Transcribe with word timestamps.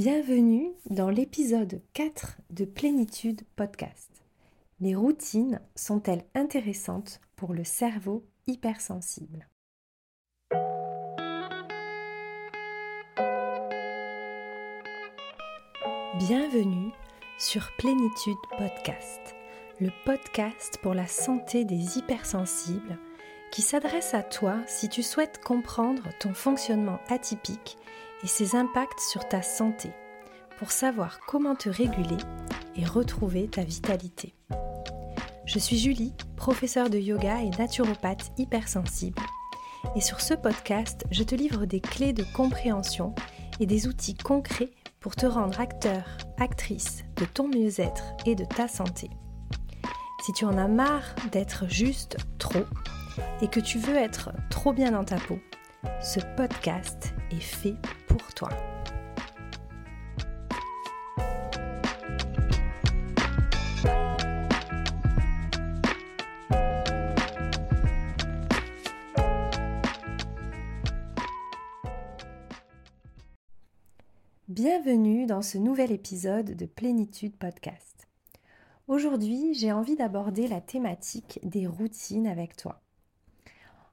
Bienvenue 0.00 0.70
dans 0.88 1.10
l'épisode 1.10 1.82
4 1.92 2.36
de 2.50 2.64
Plénitude 2.64 3.40
Podcast. 3.56 4.12
Les 4.78 4.94
routines 4.94 5.60
sont-elles 5.74 6.24
intéressantes 6.36 7.20
pour 7.34 7.52
le 7.52 7.64
cerveau 7.64 8.24
hypersensible? 8.46 9.48
Bienvenue 16.20 16.92
sur 17.40 17.68
Plénitude 17.78 18.36
Podcast, 18.56 19.34
le 19.80 19.90
podcast 20.04 20.78
pour 20.80 20.94
la 20.94 21.08
santé 21.08 21.64
des 21.64 21.98
hypersensibles 21.98 23.00
qui 23.50 23.62
s'adresse 23.62 24.14
à 24.14 24.22
toi 24.22 24.60
si 24.68 24.88
tu 24.88 25.02
souhaites 25.02 25.42
comprendre 25.42 26.04
ton 26.20 26.34
fonctionnement 26.34 27.00
atypique 27.08 27.78
et 28.22 28.26
ses 28.26 28.56
impacts 28.56 29.00
sur 29.00 29.28
ta 29.28 29.42
santé 29.42 29.90
pour 30.58 30.70
savoir 30.72 31.20
comment 31.26 31.54
te 31.54 31.68
réguler 31.68 32.16
et 32.76 32.84
retrouver 32.84 33.48
ta 33.48 33.62
vitalité. 33.62 34.34
Je 35.44 35.58
suis 35.58 35.78
Julie, 35.78 36.14
professeure 36.36 36.90
de 36.90 36.98
yoga 36.98 37.40
et 37.42 37.50
naturopathe 37.50 38.32
hypersensible. 38.36 39.22
Et 39.96 40.00
sur 40.00 40.20
ce 40.20 40.34
podcast, 40.34 41.04
je 41.10 41.22
te 41.22 41.34
livre 41.34 41.64
des 41.64 41.80
clés 41.80 42.12
de 42.12 42.24
compréhension 42.36 43.14
et 43.60 43.66
des 43.66 43.86
outils 43.86 44.16
concrets 44.16 44.70
pour 45.00 45.16
te 45.16 45.26
rendre 45.26 45.60
acteur, 45.60 46.04
actrice 46.38 47.04
de 47.16 47.24
ton 47.24 47.48
mieux-être 47.48 48.02
et 48.26 48.34
de 48.34 48.44
ta 48.44 48.68
santé. 48.68 49.08
Si 50.24 50.32
tu 50.32 50.44
en 50.44 50.58
as 50.58 50.68
marre 50.68 51.14
d'être 51.32 51.68
juste 51.68 52.18
trop 52.38 52.64
et 53.40 53.48
que 53.48 53.60
tu 53.60 53.78
veux 53.78 53.96
être 53.96 54.32
trop 54.50 54.72
bien 54.72 54.90
dans 54.90 55.04
ta 55.04 55.16
peau, 55.16 55.38
ce 56.02 56.20
podcast 56.36 57.14
est 57.30 57.40
fait 57.40 57.76
pour 58.08 58.34
toi. 58.34 58.50
Bienvenue 74.48 75.26
dans 75.26 75.42
ce 75.42 75.58
nouvel 75.58 75.92
épisode 75.92 76.56
de 76.56 76.66
Plénitude 76.66 77.36
Podcast. 77.36 78.08
Aujourd'hui, 78.88 79.54
j'ai 79.54 79.70
envie 79.70 79.94
d'aborder 79.94 80.48
la 80.48 80.60
thématique 80.60 81.38
des 81.44 81.66
routines 81.66 82.26
avec 82.26 82.56
toi. 82.56 82.80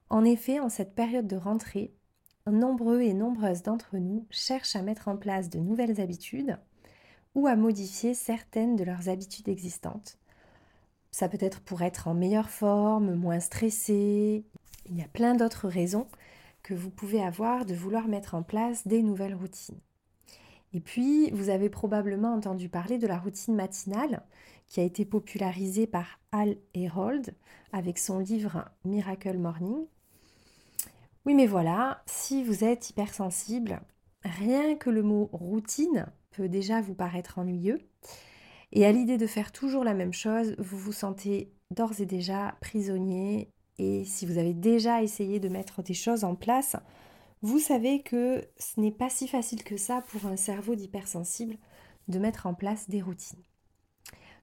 En 0.08 0.24
effet, 0.24 0.60
en 0.60 0.68
cette 0.68 0.94
période 0.94 1.26
de 1.26 1.36
rentrée, 1.36 1.92
nombreux 2.46 3.00
et 3.00 3.14
nombreuses 3.14 3.62
d'entre 3.62 3.96
nous 3.96 4.26
cherchent 4.30 4.76
à 4.76 4.82
mettre 4.82 5.08
en 5.08 5.16
place 5.16 5.50
de 5.50 5.58
nouvelles 5.58 6.00
habitudes 6.00 6.58
ou 7.34 7.46
à 7.46 7.56
modifier 7.56 8.14
certaines 8.14 8.76
de 8.76 8.84
leurs 8.84 9.08
habitudes 9.08 9.48
existantes. 9.48 10.18
Ça 11.10 11.28
peut 11.28 11.38
être 11.40 11.60
pour 11.60 11.82
être 11.82 12.08
en 12.08 12.14
meilleure 12.14 12.50
forme, 12.50 13.14
moins 13.14 13.40
stressé. 13.40 14.44
Il 14.88 14.96
y 14.96 15.02
a 15.02 15.08
plein 15.08 15.34
d'autres 15.34 15.68
raisons 15.68 16.06
que 16.62 16.74
vous 16.74 16.90
pouvez 16.90 17.22
avoir 17.22 17.64
de 17.64 17.74
vouloir 17.74 18.08
mettre 18.08 18.34
en 18.34 18.42
place 18.42 18.86
des 18.86 19.02
nouvelles 19.02 19.34
routines. 19.34 19.80
Et 20.72 20.80
puis, 20.80 21.30
vous 21.30 21.48
avez 21.48 21.70
probablement 21.70 22.34
entendu 22.34 22.68
parler 22.68 22.98
de 22.98 23.06
la 23.06 23.18
routine 23.18 23.54
matinale 23.54 24.22
qui 24.68 24.80
a 24.80 24.82
été 24.82 25.04
popularisée 25.04 25.86
par 25.86 26.18
Al 26.32 26.56
Herold 26.74 27.34
avec 27.72 27.98
son 27.98 28.18
livre 28.18 28.68
Miracle 28.84 29.38
Morning. 29.38 29.86
Oui, 31.26 31.34
mais 31.34 31.46
voilà, 31.46 32.04
si 32.06 32.44
vous 32.44 32.62
êtes 32.62 32.88
hypersensible, 32.88 33.80
rien 34.22 34.76
que 34.76 34.90
le 34.90 35.02
mot 35.02 35.28
routine 35.32 36.06
peut 36.30 36.48
déjà 36.48 36.80
vous 36.80 36.94
paraître 36.94 37.40
ennuyeux. 37.40 37.80
Et 38.70 38.86
à 38.86 38.92
l'idée 38.92 39.18
de 39.18 39.26
faire 39.26 39.50
toujours 39.50 39.82
la 39.82 39.94
même 39.94 40.12
chose, 40.12 40.54
vous 40.58 40.78
vous 40.78 40.92
sentez 40.92 41.52
d'ores 41.72 42.00
et 42.00 42.06
déjà 42.06 42.54
prisonnier. 42.60 43.50
Et 43.78 44.04
si 44.04 44.24
vous 44.24 44.38
avez 44.38 44.54
déjà 44.54 45.02
essayé 45.02 45.40
de 45.40 45.48
mettre 45.48 45.82
des 45.82 45.94
choses 45.94 46.22
en 46.22 46.36
place, 46.36 46.76
vous 47.42 47.58
savez 47.58 48.02
que 48.02 48.44
ce 48.56 48.78
n'est 48.78 48.92
pas 48.92 49.10
si 49.10 49.26
facile 49.26 49.64
que 49.64 49.76
ça 49.76 50.02
pour 50.02 50.26
un 50.26 50.36
cerveau 50.36 50.76
d'hypersensible 50.76 51.56
de 52.06 52.20
mettre 52.20 52.46
en 52.46 52.54
place 52.54 52.88
des 52.88 53.02
routines. 53.02 53.42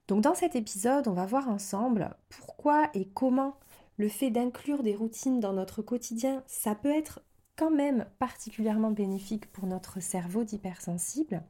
Donc 0.06 0.20
dans 0.20 0.34
cet 0.34 0.54
épisode, 0.54 1.08
on 1.08 1.14
va 1.14 1.24
voir 1.24 1.48
ensemble 1.48 2.14
pourquoi 2.28 2.90
et 2.92 3.08
comment 3.08 3.56
le 3.96 4.08
fait 4.08 4.30
d'inclure 4.30 4.82
des 4.82 4.96
routines 4.96 5.40
dans 5.40 5.52
notre 5.52 5.82
quotidien, 5.82 6.42
ça 6.46 6.74
peut 6.74 6.94
être 6.94 7.20
quand 7.56 7.70
même 7.70 8.06
particulièrement 8.18 8.90
bénéfique 8.90 9.50
pour 9.52 9.66
notre 9.66 10.00
cerveau 10.00 10.44
d'hypersensible 10.44 11.42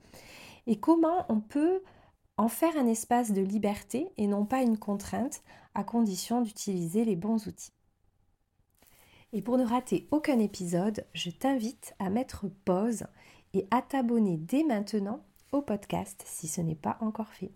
et 0.67 0.79
comment 0.79 1.25
on 1.29 1.41
peut 1.41 1.83
en 2.37 2.49
faire 2.49 2.77
un 2.77 2.87
espace 2.87 3.33
de 3.33 3.41
liberté 3.41 4.09
et 4.17 4.27
non 4.27 4.45
pas 4.45 4.63
une 4.63 4.79
contrainte 4.79 5.43
à 5.75 5.85
condition 5.85 6.43
d'utiliser 6.43 7.05
les 7.05 7.17
bons 7.17 7.47
outils. 7.47 7.73
Et 9.33 9.43
pour 9.43 9.57
ne 9.57 9.65
rater 9.65 10.09
aucun 10.11 10.39
épisode, 10.39 11.07
je 11.13 11.31
t'invite 11.31 11.95
à 11.99 12.11
mettre 12.11 12.47
pause 12.65 13.05
et 13.53 13.67
à 13.71 13.83
t'abonner 13.83 14.37
dès 14.37 14.65
maintenant 14.65 15.25
au 15.53 15.63
podcast 15.63 16.23
si 16.27 16.49
ce 16.49 16.61
n'est 16.61 16.75
pas 16.75 16.99
encore 17.01 17.33
fait. 17.33 17.53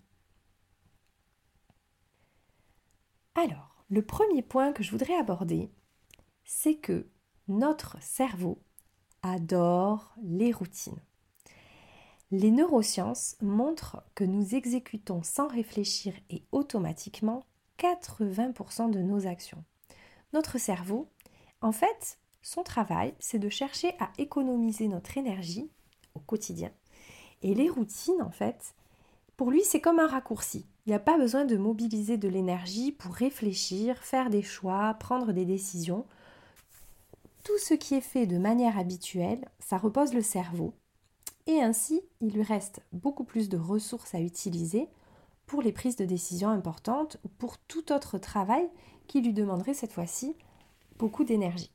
Alors, 3.34 3.77
le 3.90 4.02
premier 4.02 4.42
point 4.42 4.72
que 4.72 4.82
je 4.82 4.90
voudrais 4.90 5.16
aborder, 5.16 5.70
c'est 6.44 6.76
que 6.76 7.08
notre 7.48 7.96
cerveau 8.02 8.58
adore 9.22 10.14
les 10.22 10.52
routines. 10.52 11.00
Les 12.30 12.50
neurosciences 12.50 13.36
montrent 13.40 14.02
que 14.14 14.24
nous 14.24 14.54
exécutons 14.54 15.22
sans 15.22 15.48
réfléchir 15.48 16.12
et 16.28 16.44
automatiquement 16.52 17.46
80% 17.78 18.90
de 18.90 19.00
nos 19.00 19.26
actions. 19.26 19.64
Notre 20.34 20.58
cerveau, 20.58 21.08
en 21.62 21.72
fait, 21.72 22.18
son 22.42 22.62
travail, 22.62 23.14
c'est 23.18 23.38
de 23.38 23.48
chercher 23.48 23.94
à 23.98 24.12
économiser 24.18 24.88
notre 24.88 25.16
énergie 25.16 25.70
au 26.14 26.20
quotidien. 26.20 26.70
Et 27.40 27.54
les 27.54 27.70
routines, 27.70 28.20
en 28.20 28.30
fait, 28.30 28.74
pour 29.36 29.50
lui, 29.50 29.62
c'est 29.64 29.80
comme 29.80 30.00
un 30.00 30.06
raccourci. 30.06 30.66
Il 30.88 30.92
n'y 30.92 30.96
a 30.96 31.00
pas 31.00 31.18
besoin 31.18 31.44
de 31.44 31.58
mobiliser 31.58 32.16
de 32.16 32.28
l'énergie 32.28 32.92
pour 32.92 33.14
réfléchir, 33.14 33.98
faire 33.98 34.30
des 34.30 34.40
choix, 34.40 34.94
prendre 34.94 35.32
des 35.32 35.44
décisions. 35.44 36.06
Tout 37.44 37.58
ce 37.58 37.74
qui 37.74 37.94
est 37.94 38.00
fait 38.00 38.24
de 38.24 38.38
manière 38.38 38.78
habituelle, 38.78 39.44
ça 39.58 39.76
repose 39.76 40.14
le 40.14 40.22
cerveau. 40.22 40.72
Et 41.46 41.60
ainsi, 41.60 42.00
il 42.22 42.32
lui 42.32 42.42
reste 42.42 42.80
beaucoup 42.90 43.24
plus 43.24 43.50
de 43.50 43.58
ressources 43.58 44.14
à 44.14 44.20
utiliser 44.20 44.88
pour 45.44 45.60
les 45.60 45.72
prises 45.72 45.96
de 45.96 46.06
décisions 46.06 46.48
importantes 46.48 47.18
ou 47.22 47.28
pour 47.28 47.58
tout 47.58 47.92
autre 47.92 48.16
travail 48.16 48.66
qui 49.08 49.20
lui 49.20 49.34
demanderait 49.34 49.74
cette 49.74 49.92
fois-ci 49.92 50.36
beaucoup 50.96 51.24
d'énergie. 51.24 51.70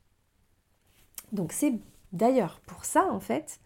Donc 1.31 1.51
c'est 1.51 1.75
d'ailleurs 2.13 2.61
pour 2.61 2.83
ça 2.83 3.05
en 3.11 3.19
fait 3.19 3.59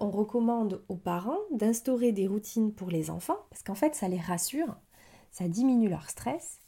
on 0.00 0.10
recommande 0.10 0.82
aux 0.88 0.96
parents 0.96 1.38
d'instaurer 1.50 2.12
des 2.12 2.26
routines 2.26 2.72
pour 2.72 2.90
les 2.90 3.10
enfants, 3.10 3.38
parce 3.50 3.62
qu'en 3.62 3.74
fait, 3.74 3.94
ça 3.94 4.08
les 4.08 4.20
rassure, 4.20 4.76
ça 5.30 5.48
diminue 5.48 5.88
leur 5.88 6.08
stress, 6.08 6.60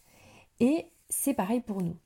et 0.61 0.87
c'est 1.09 1.35
pareil 1.35 1.61
pour 1.61 1.83
nous. 1.83 1.97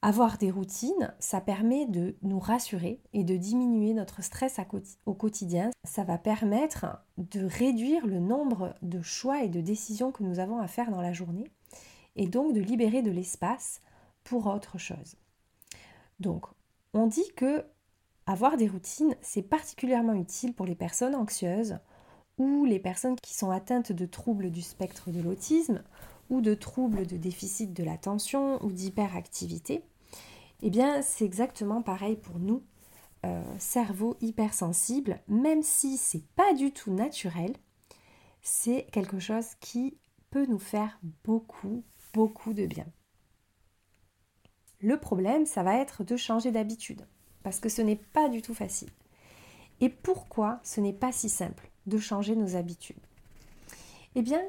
Avoir 0.00 0.38
des 0.38 0.52
routines, 0.52 1.12
ça 1.18 1.40
permet 1.40 1.84
de 1.86 2.16
nous 2.22 2.38
rassurer 2.38 3.02
et 3.12 3.24
de 3.24 3.36
diminuer 3.36 3.94
notre 3.94 4.22
stress 4.22 4.60
au 5.06 5.14
quotidien. 5.14 5.70
Ça 5.82 6.04
va 6.04 6.18
permettre 6.18 6.86
de 7.16 7.44
réduire 7.44 8.06
le 8.06 8.20
nombre 8.20 8.76
de 8.80 9.02
choix 9.02 9.42
et 9.42 9.48
de 9.48 9.60
décisions 9.60 10.12
que 10.12 10.22
nous 10.22 10.38
avons 10.38 10.58
à 10.58 10.68
faire 10.68 10.92
dans 10.92 11.00
la 11.00 11.12
journée 11.12 11.50
et 12.14 12.28
donc 12.28 12.52
de 12.52 12.60
libérer 12.60 13.02
de 13.02 13.10
l'espace 13.10 13.80
pour 14.22 14.46
autre 14.46 14.78
chose. 14.78 15.16
Donc, 16.20 16.46
on 16.94 17.08
dit 17.08 17.32
que 17.34 17.64
avoir 18.28 18.58
des 18.58 18.68
routines, 18.68 19.16
c'est 19.22 19.42
particulièrement 19.42 20.12
utile 20.12 20.52
pour 20.52 20.66
les 20.66 20.74
personnes 20.74 21.14
anxieuses 21.14 21.78
ou 22.36 22.66
les 22.66 22.78
personnes 22.78 23.16
qui 23.16 23.34
sont 23.34 23.50
atteintes 23.50 23.90
de 23.90 24.04
troubles 24.04 24.50
du 24.50 24.60
spectre 24.60 25.10
de 25.10 25.22
l'autisme 25.22 25.82
ou 26.28 26.42
de 26.42 26.52
troubles 26.52 27.06
de 27.06 27.16
déficit 27.16 27.72
de 27.72 27.82
l'attention 27.82 28.62
ou 28.62 28.70
d'hyperactivité. 28.70 29.82
Eh 30.60 30.68
bien, 30.68 31.00
c'est 31.00 31.24
exactement 31.24 31.80
pareil 31.80 32.16
pour 32.16 32.38
nous, 32.38 32.62
euh, 33.24 33.42
cerveau 33.58 34.18
hypersensible, 34.20 35.22
même 35.26 35.62
si 35.62 35.96
c'est 35.96 36.26
pas 36.36 36.52
du 36.52 36.70
tout 36.70 36.92
naturel, 36.92 37.56
c'est 38.42 38.86
quelque 38.92 39.20
chose 39.20 39.54
qui 39.60 39.96
peut 40.28 40.44
nous 40.44 40.58
faire 40.58 41.00
beaucoup, 41.24 41.82
beaucoup 42.12 42.52
de 42.52 42.66
bien. 42.66 42.86
Le 44.80 45.00
problème, 45.00 45.46
ça 45.46 45.62
va 45.62 45.76
être 45.76 46.04
de 46.04 46.16
changer 46.18 46.52
d'habitude 46.52 47.06
parce 47.42 47.60
que 47.60 47.68
ce 47.68 47.82
n'est 47.82 47.96
pas 47.96 48.28
du 48.28 48.42
tout 48.42 48.54
facile. 48.54 48.90
Et 49.80 49.88
pourquoi 49.88 50.60
ce 50.62 50.80
n'est 50.80 50.92
pas 50.92 51.12
si 51.12 51.28
simple 51.28 51.70
de 51.86 51.98
changer 51.98 52.34
nos 52.34 52.56
habitudes? 52.56 52.96
Eh 54.14 54.22
bien, 54.22 54.42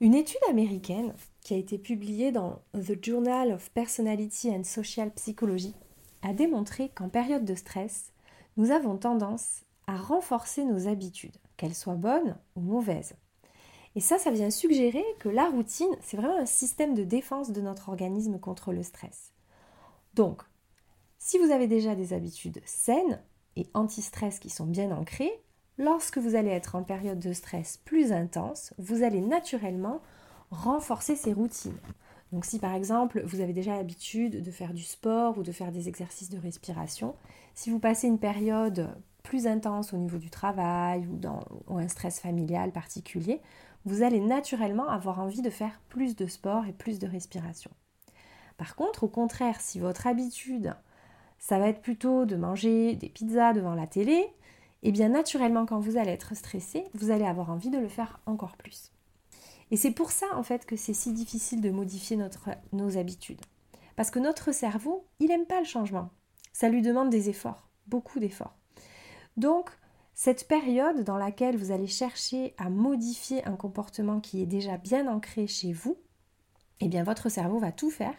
une 0.00 0.14
étude 0.14 0.40
américaine 0.48 1.14
qui 1.42 1.54
a 1.54 1.58
été 1.58 1.78
publiée 1.78 2.32
dans 2.32 2.60
The 2.74 3.02
Journal 3.04 3.52
of 3.52 3.70
Personality 3.70 4.50
and 4.50 4.64
Social 4.64 5.10
Psychology 5.12 5.74
a 6.22 6.32
démontré 6.32 6.88
qu'en 6.88 7.08
période 7.08 7.44
de 7.44 7.54
stress, 7.54 8.12
nous 8.56 8.70
avons 8.70 8.96
tendance 8.96 9.62
à 9.86 9.96
renforcer 9.96 10.64
nos 10.64 10.88
habitudes, 10.88 11.36
qu'elles 11.56 11.74
soient 11.74 11.94
bonnes 11.94 12.36
ou 12.56 12.60
mauvaises. 12.60 13.14
Et 13.94 14.00
ça, 14.00 14.18
ça 14.18 14.30
vient 14.30 14.50
suggérer 14.50 15.04
que 15.18 15.28
la 15.28 15.48
routine, 15.48 15.94
c'est 16.00 16.16
vraiment 16.16 16.38
un 16.38 16.46
système 16.46 16.94
de 16.94 17.04
défense 17.04 17.50
de 17.50 17.60
notre 17.60 17.88
organisme 17.88 18.38
contre 18.38 18.72
le 18.72 18.82
stress. 18.82 19.32
Donc, 20.14 20.42
si 21.24 21.38
vous 21.38 21.52
avez 21.52 21.68
déjà 21.68 21.94
des 21.94 22.14
habitudes 22.14 22.60
saines 22.64 23.20
et 23.54 23.68
anti-stress 23.74 24.40
qui 24.40 24.50
sont 24.50 24.66
bien 24.66 24.90
ancrées, 24.90 25.30
lorsque 25.78 26.18
vous 26.18 26.34
allez 26.34 26.50
être 26.50 26.74
en 26.74 26.82
période 26.82 27.20
de 27.20 27.32
stress 27.32 27.76
plus 27.76 28.10
intense, 28.10 28.74
vous 28.76 29.04
allez 29.04 29.20
naturellement 29.20 30.02
renforcer 30.50 31.14
ces 31.14 31.32
routines. 31.32 31.78
Donc 32.32 32.44
si 32.44 32.58
par 32.58 32.74
exemple 32.74 33.22
vous 33.24 33.40
avez 33.40 33.52
déjà 33.52 33.76
l'habitude 33.76 34.42
de 34.42 34.50
faire 34.50 34.74
du 34.74 34.82
sport 34.82 35.38
ou 35.38 35.44
de 35.44 35.52
faire 35.52 35.70
des 35.70 35.88
exercices 35.88 36.28
de 36.28 36.40
respiration, 36.40 37.14
si 37.54 37.70
vous 37.70 37.78
passez 37.78 38.08
une 38.08 38.18
période 38.18 38.88
plus 39.22 39.46
intense 39.46 39.92
au 39.92 39.98
niveau 39.98 40.18
du 40.18 40.28
travail 40.28 41.06
ou, 41.06 41.78
un 41.78 41.86
stress 41.86 42.18
familial 42.18 42.72
particulier, 42.72 43.40
vous 43.84 44.02
allez 44.02 44.18
naturellement 44.18 44.88
avoir 44.88 45.20
envie 45.20 45.42
de 45.42 45.50
faire 45.50 45.80
plus 45.88 46.16
de 46.16 46.26
sport 46.26 46.66
et 46.66 46.72
plus 46.72 46.98
de 46.98 47.06
respiration. 47.06 47.70
Par 48.56 48.74
contre, 48.74 49.04
au 49.04 49.08
contraire, 49.08 49.60
si 49.60 49.78
votre 49.78 50.08
habitude, 50.08 50.74
ça 51.42 51.58
va 51.58 51.66
être 51.68 51.82
plutôt 51.82 52.24
de 52.24 52.36
manger 52.36 52.94
des 52.94 53.08
pizzas 53.08 53.52
devant 53.52 53.74
la 53.74 53.88
télé, 53.88 54.28
et 54.84 54.92
bien 54.92 55.08
naturellement 55.08 55.66
quand 55.66 55.80
vous 55.80 55.96
allez 55.96 56.12
être 56.12 56.36
stressé, 56.36 56.84
vous 56.94 57.10
allez 57.10 57.24
avoir 57.24 57.50
envie 57.50 57.68
de 57.68 57.78
le 57.78 57.88
faire 57.88 58.20
encore 58.26 58.56
plus. 58.56 58.92
Et 59.72 59.76
c'est 59.76 59.90
pour 59.90 60.12
ça 60.12 60.26
en 60.36 60.44
fait 60.44 60.64
que 60.64 60.76
c'est 60.76 60.94
si 60.94 61.12
difficile 61.12 61.60
de 61.60 61.70
modifier 61.70 62.16
nos 62.72 62.96
habitudes. 62.96 63.40
Parce 63.96 64.12
que 64.12 64.20
notre 64.20 64.52
cerveau, 64.52 65.04
il 65.18 65.28
n'aime 65.28 65.46
pas 65.46 65.58
le 65.58 65.66
changement. 65.66 66.10
Ça 66.52 66.68
lui 66.68 66.80
demande 66.80 67.10
des 67.10 67.28
efforts, 67.28 67.68
beaucoup 67.88 68.20
d'efforts. 68.20 68.54
Donc, 69.36 69.68
cette 70.14 70.46
période 70.46 71.02
dans 71.02 71.18
laquelle 71.18 71.56
vous 71.56 71.72
allez 71.72 71.88
chercher 71.88 72.54
à 72.56 72.70
modifier 72.70 73.44
un 73.48 73.56
comportement 73.56 74.20
qui 74.20 74.40
est 74.42 74.46
déjà 74.46 74.76
bien 74.76 75.08
ancré 75.08 75.48
chez 75.48 75.72
vous, 75.72 75.98
eh 76.78 76.86
bien 76.86 77.02
votre 77.02 77.28
cerveau 77.28 77.58
va 77.58 77.72
tout 77.72 77.90
faire 77.90 78.14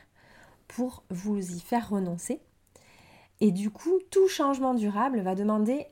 pour 0.67 1.05
vous 1.09 1.37
y 1.37 1.61
faire 1.61 1.87
renoncer. 1.89 2.41
Et 3.43 3.51
du 3.51 3.71
coup, 3.71 3.99
tout 4.09 4.29
changement 4.29 4.73
durable 4.73 5.19
va 5.19 5.35
demander 5.35 5.87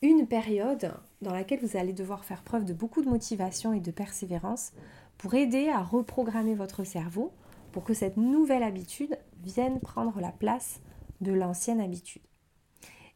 une 0.00 0.28
période 0.28 0.94
dans 1.20 1.32
laquelle 1.32 1.58
vous 1.58 1.76
allez 1.76 1.92
devoir 1.92 2.24
faire 2.24 2.44
preuve 2.44 2.64
de 2.64 2.72
beaucoup 2.72 3.02
de 3.02 3.08
motivation 3.08 3.72
et 3.72 3.80
de 3.80 3.90
persévérance 3.90 4.70
pour 5.18 5.34
aider 5.34 5.68
à 5.68 5.82
reprogrammer 5.82 6.54
votre 6.54 6.84
cerveau 6.84 7.32
pour 7.72 7.82
que 7.82 7.94
cette 7.94 8.16
nouvelle 8.16 8.62
habitude 8.62 9.18
vienne 9.42 9.80
prendre 9.80 10.20
la 10.20 10.30
place 10.30 10.78
de 11.20 11.32
l'ancienne 11.32 11.80
habitude. 11.80 12.22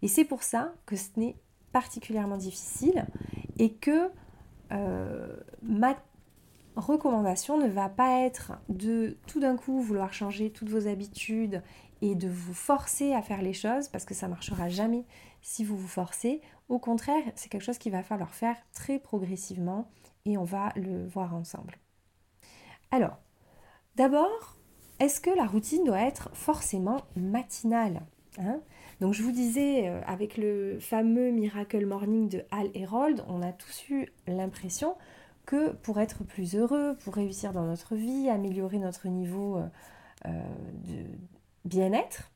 Et 0.03 0.09
c'est 0.09 0.25
pour 0.25 0.43
ça 0.43 0.75
que 0.85 0.97
ce 0.97 1.11
n'est 1.17 1.37
particulièrement 1.71 2.37
difficile 2.37 3.07
et 3.61 3.75
que 3.75 4.11
euh, 4.73 5.37
ma 5.63 5.97
recommandation 6.75 7.59
ne 7.59 7.69
va 7.69 7.89
pas 7.89 8.23
être 8.23 8.55
de 8.69 9.17
tout 9.29 9.39
d'un 9.39 9.57
coup 9.57 9.81
vouloir 9.81 10.13
changer 10.13 10.51
toutes 10.51 10.71
vos 10.71 10.89
habitudes 10.89 11.63
et 12.03 12.15
de 12.15 12.29
vous 12.29 12.55
forcer 12.55 13.13
à 13.13 13.23
faire 13.23 13.43
les 13.43 13.53
choses 13.53 13.89
parce 13.89 14.05
que 14.05 14.15
ça 14.15 14.29
marchera 14.29 14.69
jamais 14.69 15.05
si 15.43 15.65
vous 15.65 15.77
vous 15.77 15.89
forcez. 15.89 16.41
Au 16.69 16.79
contraire, 16.79 17.23
c'est 17.35 17.49
quelque 17.49 17.65
chose 17.65 17.79
qu'il 17.79 17.93
va 17.93 18.03
falloir 18.03 18.35
faire 18.35 18.57
très 18.73 18.99
progressivement 18.99 19.89
et 20.25 20.39
on 20.39 20.45
va 20.45 20.71
le 20.77 21.07
voir 21.07 21.35
ensemble. 21.35 21.77
Alors, 22.91 23.19
d'abord, 23.97 24.57
est-ce 24.99 25.21
que 25.21 25.31
la 25.31 25.47
routine 25.47 25.85
doit 25.85 26.03
être 26.03 26.31
forcément 26.35 27.03
matinale 27.17 28.03
hein? 28.39 28.61
Donc 29.01 29.15
je 29.15 29.23
vous 29.23 29.33
disais, 29.33 29.89
euh, 29.89 30.01
avec 30.07 30.37
le 30.37 30.79
fameux 30.79 31.31
Miracle 31.31 31.87
Morning 31.87 32.29
de 32.29 32.45
Hal 32.51 32.71
Herold, 32.75 33.25
on 33.29 33.41
a 33.41 33.53
tous 33.53 33.89
eu 33.89 34.07
l'impression 34.27 34.95
que 35.47 35.73
pour 35.73 35.99
être 36.01 36.23
plus 36.23 36.55
heureux, 36.55 36.97
pour 37.03 37.15
réussir 37.15 37.53
dans 37.53 37.65
notre 37.65 37.97
vie, 37.97 38.29
améliorer 38.29 38.79
notre 38.79 39.09
niveau 39.09 39.57
euh, 39.57 39.67
euh, 40.27 40.43
de 40.87 41.05
bien-être, 41.65 42.31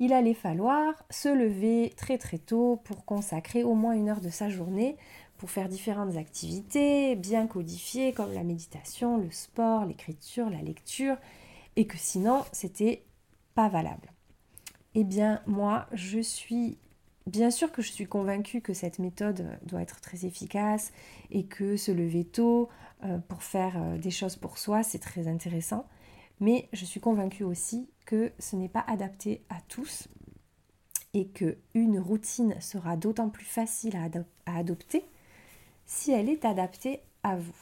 il 0.00 0.12
allait 0.12 0.34
falloir 0.34 0.94
se 1.10 1.28
lever 1.28 1.92
très 1.96 2.18
très 2.18 2.38
tôt 2.38 2.80
pour 2.84 3.04
consacrer 3.04 3.64
au 3.64 3.74
moins 3.74 3.94
une 3.94 4.08
heure 4.08 4.20
de 4.20 4.30
sa 4.30 4.48
journée 4.48 4.96
pour 5.38 5.50
faire 5.50 5.68
différentes 5.68 6.16
activités 6.16 7.16
bien 7.16 7.46
codifiées 7.46 8.12
comme 8.12 8.32
la 8.32 8.42
méditation, 8.42 9.16
le 9.16 9.30
sport, 9.30 9.86
l'écriture, 9.86 10.50
la 10.50 10.62
lecture, 10.62 11.16
et 11.76 11.86
que 11.86 11.96
sinon 11.96 12.44
c'était 12.52 13.04
pas 13.54 13.68
valable. 13.68 14.12
Eh 14.94 15.04
bien, 15.04 15.42
moi, 15.46 15.86
je 15.92 16.18
suis 16.18 16.78
bien 17.26 17.50
sûr 17.50 17.70
que 17.70 17.82
je 17.82 17.92
suis 17.92 18.06
convaincue 18.06 18.60
que 18.60 18.72
cette 18.72 18.98
méthode 18.98 19.58
doit 19.62 19.82
être 19.82 20.00
très 20.00 20.24
efficace 20.24 20.92
et 21.30 21.44
que 21.46 21.76
se 21.76 21.92
lever 21.92 22.24
tôt 22.24 22.68
euh, 23.04 23.18
pour 23.18 23.42
faire 23.42 23.74
euh, 23.76 23.98
des 23.98 24.10
choses 24.10 24.36
pour 24.36 24.58
soi, 24.58 24.82
c'est 24.82 24.98
très 24.98 25.28
intéressant. 25.28 25.86
Mais 26.40 26.68
je 26.72 26.84
suis 26.84 27.00
convaincue 27.00 27.44
aussi 27.44 27.88
ce 28.38 28.56
n'est 28.56 28.68
pas 28.68 28.84
adapté 28.86 29.42
à 29.48 29.60
tous 29.68 30.08
et 31.14 31.28
que 31.28 31.58
une 31.74 31.98
routine 31.98 32.60
sera 32.60 32.96
d'autant 32.96 33.28
plus 33.28 33.44
facile 33.44 33.96
à 34.46 34.58
adopter 34.58 35.04
si 35.86 36.12
elle 36.12 36.28
est 36.28 36.44
adaptée 36.44 37.00
à 37.22 37.36
vous. 37.36 37.56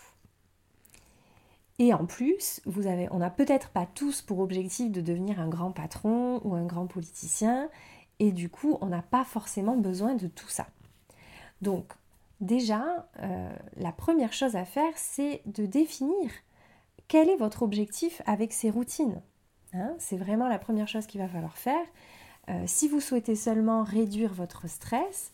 Et 1.78 1.92
en 1.92 2.06
plus, 2.06 2.60
vous 2.64 2.86
avez, 2.86 3.08
on 3.12 3.18
n'a 3.18 3.30
peut-être 3.30 3.68
pas 3.68 3.86
tous 3.86 4.22
pour 4.22 4.38
objectif 4.40 4.90
de 4.90 5.00
devenir 5.00 5.40
un 5.40 5.48
grand 5.48 5.72
patron 5.72 6.40
ou 6.44 6.54
un 6.54 6.64
grand 6.64 6.86
politicien, 6.86 7.68
et 8.18 8.32
du 8.32 8.48
coup, 8.48 8.78
on 8.80 8.86
n'a 8.86 9.02
pas 9.02 9.24
forcément 9.24 9.76
besoin 9.76 10.14
de 10.14 10.26
tout 10.26 10.48
ça. 10.48 10.66
Donc, 11.60 11.92
déjà, 12.40 13.08
euh, 13.20 13.54
la 13.76 13.92
première 13.92 14.32
chose 14.32 14.56
à 14.56 14.64
faire, 14.64 14.92
c'est 14.96 15.42
de 15.44 15.66
définir 15.66 16.30
quel 17.08 17.28
est 17.28 17.36
votre 17.36 17.62
objectif 17.62 18.22
avec 18.24 18.52
ces 18.52 18.70
routines. 18.70 19.20
Hein. 19.76 19.94
c'est 19.98 20.16
vraiment 20.16 20.48
la 20.48 20.58
première 20.58 20.88
chose 20.88 21.06
qu'il 21.06 21.20
va 21.20 21.28
falloir 21.28 21.56
faire. 21.56 21.84
Euh, 22.48 22.62
si 22.66 22.88
vous 22.88 23.00
souhaitez 23.00 23.34
seulement 23.34 23.82
réduire 23.82 24.32
votre 24.32 24.68
stress, 24.68 25.32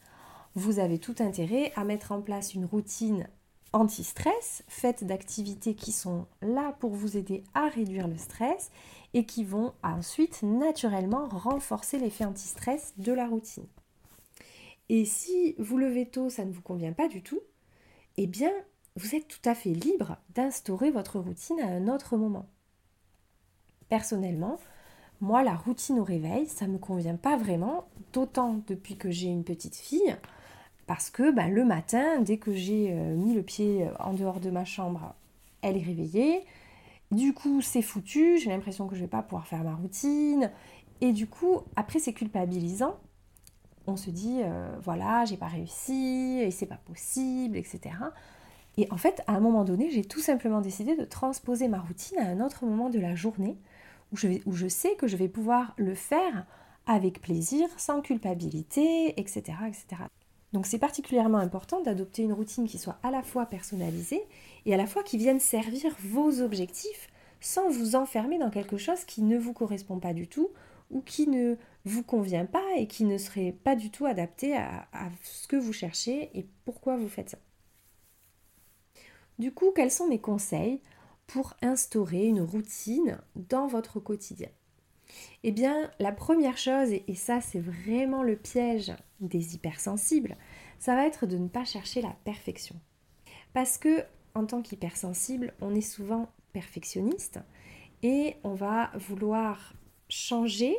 vous 0.55 0.79
avez 0.79 0.99
tout 0.99 1.15
intérêt 1.21 1.73
à 1.77 1.85
mettre 1.85 2.13
en 2.13 2.21
place 2.21 2.55
une 2.55 2.65
routine 2.65 3.27
anti-stress, 3.73 4.65
faites 4.69 5.05
d'activités 5.05 5.75
qui 5.75 5.93
sont 5.93 6.27
là 6.43 6.73
pour 6.79 6.91
vous 6.93 7.17
aider 7.17 7.43
à 7.55 7.69
réduire 7.69 8.07
le 8.07 8.19
stress 8.19 8.71
et 9.15 9.25
qui 9.25 9.45
vont 9.45 9.73
ensuite 9.83 10.43
naturellement 10.43 11.27
renforcer 11.29 11.99
l'effet 11.99 12.25
anti-stress 12.25 12.95
de 12.99 13.13
la 13.13 13.27
routine. 13.27 13.67
Et 14.89 15.05
si 15.05 15.55
vous 15.59 15.79
levez 15.79 16.07
tôt, 16.07 16.29
ça 16.29 16.45
ne 16.45 16.53
vous 16.53 16.61
convient 16.61 16.93
pas 16.93 17.09
du 17.09 17.23
tout, 17.23 17.41
eh 18.19 18.27
bien, 18.27 18.53
vous 18.97 19.15
êtes 19.15 19.29
tout 19.29 19.49
à 19.49 19.55
fait 19.55 19.71
libre 19.71 20.19
d'instaurer 20.35 20.91
votre 20.91 21.19
routine 21.19 21.61
à 21.61 21.67
un 21.67 21.89
autre 21.89 22.17
moment. 22.17 22.47
Personnellement, 23.93 24.59
moi, 25.21 25.43
la 25.43 25.55
routine 25.55 25.99
au 25.99 26.03
réveil, 26.03 26.47
ça 26.47 26.67
ne 26.67 26.73
me 26.73 26.79
convient 26.79 27.17
pas 27.17 27.37
vraiment, 27.37 27.85
d'autant 28.15 28.63
depuis 28.67 28.97
que 28.97 29.11
j'ai 29.11 29.27
une 29.27 29.45
petite 29.45 29.77
fille 29.77 30.17
parce 30.87 31.11
que 31.11 31.31
bah, 31.31 31.49
le 31.49 31.63
matin, 31.67 32.23
dès 32.23 32.39
que 32.39 32.55
j'ai 32.55 32.91
euh, 32.91 33.15
mis 33.15 33.35
le 33.35 33.43
pied 33.43 33.83
euh, 33.83 33.91
en 34.01 34.15
dehors 34.15 34.41
de 34.41 34.49
ma 34.49 34.65
chambre, 34.65 35.15
elle 35.61 35.77
est 35.77 35.83
réveillée. 35.83 36.41
Du 37.11 37.35
coup, 37.35 37.61
c'est 37.61 37.83
foutu, 37.83 38.39
j'ai 38.39 38.49
l'impression 38.49 38.89
que 38.89 38.95
je 38.95 39.01
ne 39.01 39.05
vais 39.05 39.11
pas 39.11 39.21
pouvoir 39.21 39.47
faire 39.47 39.63
ma 39.63 39.75
routine. 39.75 40.51
Et 41.03 41.13
du 41.13 41.27
coup, 41.27 41.61
après, 41.77 41.99
c'est 41.99 42.15
culpabilisant. 42.15 42.97
On 43.87 43.99
se 43.99 44.09
dit, 44.09 44.41
euh, 44.43 44.75
voilà, 44.81 45.27
j'ai 45.27 45.37
pas 45.37 45.49
réussi, 45.49 46.39
et 46.41 46.51
c'est 46.51 46.65
pas 46.65 46.81
possible, 46.87 47.59
etc. 47.59 47.91
Et 48.79 48.89
en 48.91 48.97
fait, 48.97 49.23
à 49.27 49.35
un 49.35 49.41
moment 49.41 49.65
donné, 49.65 49.91
j'ai 49.91 50.03
tout 50.07 50.21
simplement 50.21 50.63
décidé 50.63 50.97
de 50.97 51.05
transposer 51.05 51.69
ma 51.69 51.81
routine 51.81 52.17
à 52.21 52.29
un 52.29 52.41
autre 52.41 52.65
moment 52.65 52.89
de 52.89 52.99
la 52.99 53.15
journée 53.15 53.59
où 54.13 54.17
je, 54.17 54.69
sais 54.69 54.95
que 54.97 55.07
je 55.07 55.17
vais 55.17 55.29
pouvoir 55.29 55.75
le 55.77 55.95
faire 55.95 56.47
avec 56.87 57.21
plaisir, 57.21 57.69
sans 57.79 58.01
culpabilité, 58.01 59.19
etc. 59.19 59.43
etc. 59.67 60.03
Donc 60.53 60.67
c'est 60.67 60.79
particulièrement 60.79 61.39
important 61.39 61.81
d'adopter 61.81 62.23
une 62.23 62.33
routine 62.33 62.69
qui 62.69 62.79
soit 62.79 62.99
à 63.03 63.11
la 63.11 63.23
fois 63.23 63.47
personnalisée 63.47 64.23
et 64.67 64.75
à 64.75 64.77
la 64.77 64.87
fois 64.87 65.03
qui 65.03 65.17
vienne 65.17 65.41
servir 65.41 65.97
vos 66.01 66.43
objectifs 66.43 67.09
sans 67.41 67.69
vous 67.71 67.97
enfermer 67.97 68.39
dans 68.39 68.51
quelque 68.51 68.77
chose 68.77 69.05
qui 69.05 69.23
ne 69.23 69.39
vous 69.39 69.53
correspond 69.53 69.99
pas 69.99 70.13
du 70.13 70.29
tout 70.29 70.51
ou 70.91 71.01
qui 71.01 71.27
ne 71.27 71.57
vous 71.85 72.03
convient 72.03 72.47
pas 72.47 72.65
et 72.77 72.87
qui 72.87 73.05
ne 73.05 73.19
serait 73.19 73.53
pas 73.65 73.75
du 73.75 73.91
tout 73.91 74.07
adapté 74.07 74.57
à, 74.57 74.87
ce 75.23 75.49
que 75.49 75.57
vous 75.57 75.73
cherchez 75.73 76.31
et 76.35 76.47
pourquoi 76.65 76.97
vous 76.97 77.09
faites 77.09 77.31
ça. 77.31 77.39
Du 79.39 79.53
coup, 79.53 79.73
quels 79.75 79.91
sont 79.91 80.07
mes 80.07 80.21
conseils 80.21 80.81
pour 81.27 81.55
instaurer 81.63 82.27
une 82.27 82.41
routine 82.41 83.19
dans 83.35 83.67
votre 83.67 84.01
quotidien 84.01 84.49
eh 85.45 85.53
bien, 85.53 85.91
la 85.99 86.13
première 86.13 86.59
chose, 86.59 86.91
et 86.93 87.15
ça 87.15 87.41
c'est 87.41 87.61
vraiment 87.61 88.23
le 88.23 88.37
piège 88.37 88.93
des 89.21 89.55
hypersensibles, 89.55 90.37
ça 90.79 90.95
va 90.95 91.07
être 91.07 91.27
de 91.27 91.37
ne 91.37 91.49
pas 91.49 91.65
chercher 91.65 92.03
la 92.03 92.17
perfection. 92.25 92.77
Parce 93.53 93.79
que 93.79 94.05
en 94.35 94.47
tant 94.47 94.63
qu'hypersensible, 94.63 95.53
on 95.61 95.75
est 95.75 95.81
souvent 95.81 96.31
perfectionniste 96.53 97.39
et 98.03 98.37
on 98.45 98.55
va 98.55 98.91
vouloir 98.95 99.75
changer, 100.09 100.75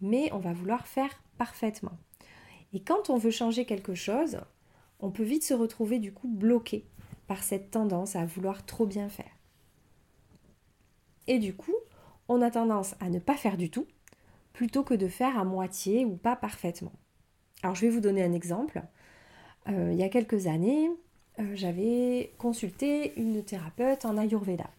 mais 0.00 0.30
on 0.32 0.38
va 0.38 0.52
vouloir 0.52 0.86
faire 0.86 1.22
parfaitement. 1.38 1.96
Et 2.72 2.82
quand 2.82 3.08
on 3.08 3.16
veut 3.16 3.30
changer 3.30 3.64
quelque 3.64 3.94
chose, 3.94 4.40
on 5.00 5.10
peut 5.10 5.22
vite 5.22 5.44
se 5.44 5.54
retrouver 5.54 5.98
du 5.98 6.12
coup 6.12 6.28
bloqué 6.28 6.86
par 7.26 7.42
cette 7.42 7.70
tendance 7.70 8.16
à 8.16 8.24
vouloir 8.24 8.66
trop 8.66 8.86
bien 8.86 9.08
faire. 9.08 9.37
Et 11.28 11.38
du 11.38 11.54
coup, 11.54 11.74
on 12.28 12.42
a 12.42 12.50
tendance 12.50 12.96
à 13.00 13.10
ne 13.10 13.18
pas 13.18 13.36
faire 13.36 13.56
du 13.56 13.70
tout, 13.70 13.86
plutôt 14.52 14.82
que 14.82 14.94
de 14.94 15.06
faire 15.06 15.38
à 15.38 15.44
moitié 15.44 16.04
ou 16.04 16.16
pas 16.16 16.34
parfaitement. 16.34 16.92
Alors 17.62 17.76
je 17.76 17.82
vais 17.82 17.90
vous 17.90 18.00
donner 18.00 18.24
un 18.24 18.32
exemple. 18.32 18.82
Euh, 19.68 19.90
il 19.92 19.98
y 19.98 20.02
a 20.02 20.08
quelques 20.08 20.46
années, 20.46 20.90
euh, 21.38 21.52
j'avais 21.54 22.32
consulté 22.38 23.12
une 23.20 23.44
thérapeute 23.44 24.04
en 24.04 24.16
Ayurveda. 24.16 24.70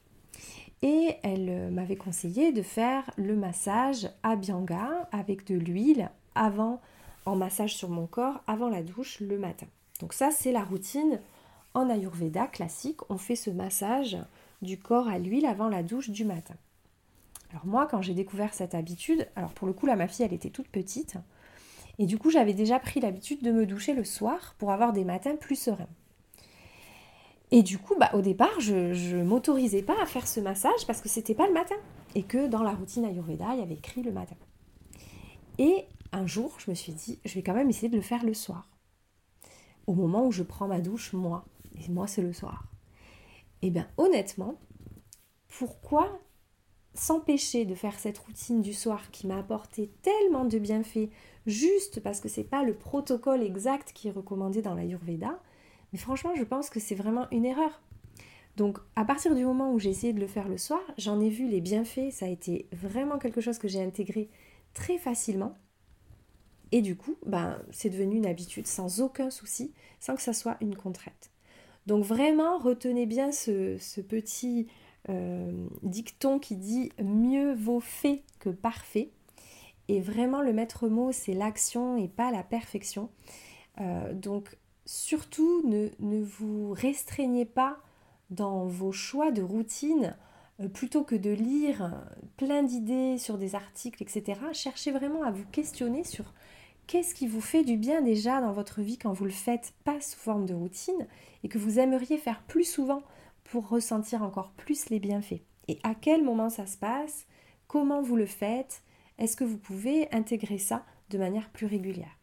Et 0.81 1.15
elle 1.23 1.49
euh, 1.49 1.69
m'avait 1.69 1.95
conseillé 1.95 2.51
de 2.51 2.61
faire 2.61 3.09
le 3.17 3.35
massage 3.35 4.09
à 4.23 4.35
Bianga 4.35 5.07
avec 5.11 5.45
de 5.45 5.55
l'huile 5.55 6.09
avant, 6.35 6.81
en 7.25 7.35
massage 7.35 7.75
sur 7.75 7.89
mon 7.89 8.07
corps, 8.07 8.41
avant 8.47 8.69
la 8.69 8.81
douche 8.81 9.19
le 9.19 9.37
matin. 9.37 9.67
Donc 9.99 10.13
ça, 10.13 10.31
c'est 10.31 10.51
la 10.51 10.63
routine 10.63 11.19
en 11.73 11.89
Ayurveda 11.89 12.47
classique. 12.47 13.01
On 13.09 13.17
fait 13.17 13.35
ce 13.35 13.49
massage 13.49 14.17
du 14.61 14.79
corps 14.79 15.07
à 15.07 15.19
l'huile 15.19 15.45
avant 15.45 15.69
la 15.69 15.83
douche 15.83 16.09
du 16.09 16.25
matin. 16.25 16.55
Alors 17.51 17.65
moi, 17.65 17.87
quand 17.87 18.01
j'ai 18.01 18.13
découvert 18.13 18.53
cette 18.53 18.75
habitude, 18.75 19.27
alors 19.35 19.53
pour 19.53 19.67
le 19.67 19.73
coup, 19.73 19.85
là, 19.85 19.95
ma 19.95 20.07
fille, 20.07 20.25
elle 20.25 20.33
était 20.33 20.49
toute 20.49 20.67
petite. 20.67 21.15
Et 21.97 22.05
du 22.05 22.17
coup, 22.17 22.29
j'avais 22.29 22.53
déjà 22.53 22.79
pris 22.79 22.99
l'habitude 22.99 23.41
de 23.43 23.51
me 23.51 23.65
doucher 23.65 23.93
le 23.93 24.03
soir 24.03 24.55
pour 24.57 24.71
avoir 24.71 24.93
des 24.93 25.03
matins 25.03 25.35
plus 25.35 25.57
sereins. 25.57 25.89
Et 27.51 27.63
du 27.63 27.79
coup, 27.79 27.95
bah, 27.99 28.11
au 28.13 28.21
départ, 28.21 28.59
je 28.59 29.15
ne 29.15 29.23
m'autorisais 29.23 29.81
pas 29.81 29.99
à 30.01 30.05
faire 30.05 30.27
ce 30.27 30.39
massage 30.39 30.85
parce 30.85 31.01
que 31.01 31.09
c'était 31.09 31.33
pas 31.33 31.47
le 31.47 31.53
matin. 31.53 31.75
Et 32.15 32.23
que 32.23 32.47
dans 32.47 32.63
la 32.63 32.71
routine 32.71 33.05
Ayurveda, 33.05 33.53
il 33.53 33.59
y 33.59 33.63
avait 33.63 33.75
écrit 33.75 34.03
le 34.03 34.11
matin. 34.11 34.35
Et 35.57 35.85
un 36.11 36.27
jour, 36.27 36.55
je 36.59 36.69
me 36.69 36.75
suis 36.75 36.93
dit, 36.93 37.19
je 37.25 37.33
vais 37.33 37.43
quand 37.43 37.53
même 37.53 37.69
essayer 37.69 37.89
de 37.89 37.95
le 37.95 38.01
faire 38.01 38.23
le 38.23 38.33
soir. 38.33 38.69
Au 39.87 39.93
moment 39.93 40.25
où 40.25 40.31
je 40.31 40.43
prends 40.43 40.67
ma 40.67 40.79
douche, 40.79 41.13
moi. 41.13 41.43
Et 41.75 41.89
moi, 41.89 42.07
c'est 42.07 42.21
le 42.21 42.33
soir. 42.33 42.65
Eh 43.61 43.69
bien, 43.69 43.87
honnêtement, 43.97 44.59
pourquoi 45.47 46.19
s'empêcher 46.93 47.65
de 47.65 47.75
faire 47.75 47.99
cette 47.99 48.17
routine 48.17 48.61
du 48.61 48.73
soir 48.73 49.11
qui 49.11 49.27
m'a 49.27 49.37
apporté 49.37 49.91
tellement 50.01 50.45
de 50.45 50.57
bienfaits 50.57 51.09
juste 51.45 52.01
parce 52.01 52.19
que 52.19 52.29
c'est 52.29 52.43
pas 52.43 52.63
le 52.63 52.73
protocole 52.73 53.43
exact 53.43 53.93
qui 53.93 54.07
est 54.07 54.11
recommandé 54.11 54.61
dans 54.61 54.73
l'Ayurveda 54.73 55.39
mais 55.91 55.99
franchement, 55.99 56.35
je 56.35 56.43
pense 56.43 56.69
que 56.69 56.79
c'est 56.79 56.95
vraiment 56.95 57.27
une 57.31 57.45
erreur. 57.45 57.81
Donc, 58.57 58.79
à 58.95 59.05
partir 59.05 59.35
du 59.35 59.45
moment 59.45 59.73
où 59.73 59.79
j'ai 59.79 59.89
essayé 59.89 60.13
de 60.13 60.19
le 60.19 60.27
faire 60.27 60.49
le 60.49 60.57
soir, 60.57 60.81
j'en 60.97 61.19
ai 61.19 61.29
vu 61.29 61.47
les 61.47 61.61
bienfaits. 61.61 62.11
Ça 62.11 62.25
a 62.25 62.29
été 62.29 62.67
vraiment 62.71 63.17
quelque 63.17 63.41
chose 63.41 63.57
que 63.57 63.67
j'ai 63.67 63.81
intégré 63.81 64.29
très 64.73 64.97
facilement. 64.97 65.57
Et 66.71 66.81
du 66.81 66.95
coup, 66.95 67.15
ben, 67.25 67.59
c'est 67.71 67.89
devenu 67.89 68.17
une 68.17 68.27
habitude 68.27 68.67
sans 68.67 69.01
aucun 69.01 69.31
souci, 69.31 69.73
sans 69.99 70.15
que 70.15 70.21
ça 70.21 70.33
soit 70.33 70.57
une 70.61 70.75
contrainte. 70.75 71.31
Donc 71.87 72.03
vraiment, 72.03 72.57
retenez 72.57 73.05
bien 73.05 73.31
ce, 73.31 74.01
petit 74.01 74.67
euh, 75.09 75.67
dicton 75.81 76.39
qui 76.39 76.55
dit 76.55 76.91
mieux 77.01 77.53
vaut 77.53 77.79
fait 77.79 78.23
que 78.39 78.49
parfait. 78.49 79.11
Et 79.87 80.01
vraiment, 80.01 80.41
le 80.41 80.53
maître 80.53 80.87
mot, 80.87 81.11
c'est 81.11 81.33
l'action 81.33 81.97
et 81.97 82.07
pas 82.07 82.31
la 82.31 82.43
perfection. 82.43 83.09
Euh, 83.81 84.13
donc 84.13 84.57
surtout 84.85 85.63
ne, 85.67 86.21
vous 86.21 86.73
restreignez 86.73 87.45
pas 87.45 87.77
dans 88.29 88.65
vos 88.65 88.91
choix 88.91 89.31
de 89.31 89.41
routine 89.41 90.15
euh, 90.59 90.67
plutôt 90.67 91.03
que 91.03 91.15
de 91.15 91.31
lire 91.31 91.91
plein 92.37 92.61
d'idées 92.61 93.17
sur 93.17 93.37
des 93.37 93.55
articles, 93.55 94.03
etc. 94.03 94.39
Cherchez 94.53 94.91
vraiment 94.91 95.23
à 95.23 95.31
vous 95.31 95.45
questionner 95.51 96.03
sur 96.03 96.33
qu'est-ce 96.89 97.13
qui 97.13 97.27
vous 97.27 97.39
fait 97.39 97.63
du 97.63 97.77
bien 97.77 98.01
déjà 98.01 98.41
dans 98.41 98.51
votre 98.51 98.81
vie 98.81 98.97
quand 98.97 99.13
vous 99.13 99.25
le 99.25 99.29
faites 99.29 99.75
pas 99.83 100.01
sous 100.01 100.17
forme 100.17 100.47
de 100.47 100.55
routine 100.55 101.07
et 101.43 101.47
que 101.47 101.59
vous 101.59 101.77
aimeriez 101.77 102.17
faire 102.17 102.41
plus 102.41 102.63
souvent 102.63 103.03
pour 103.43 103.69
ressentir 103.69 104.23
encore 104.23 104.49
plus 104.53 104.89
les 104.89 104.97
bienfaits? 104.97 105.43
Et 105.67 105.77
à 105.83 105.93
quel 105.93 106.23
moment 106.23 106.49
ça 106.49 106.65
se 106.65 106.77
passe? 106.77 107.27
Comment 107.67 108.01
vous 108.01 108.15
le 108.15 108.25
faites? 108.25 108.81
Est-ce 109.19 109.37
que 109.37 109.43
vous 109.43 109.59
pouvez 109.59 110.11
intégrer 110.11 110.57
ça 110.57 110.83
de 111.11 111.19
manière 111.19 111.51
plus 111.51 111.67
régulière? 111.67 112.17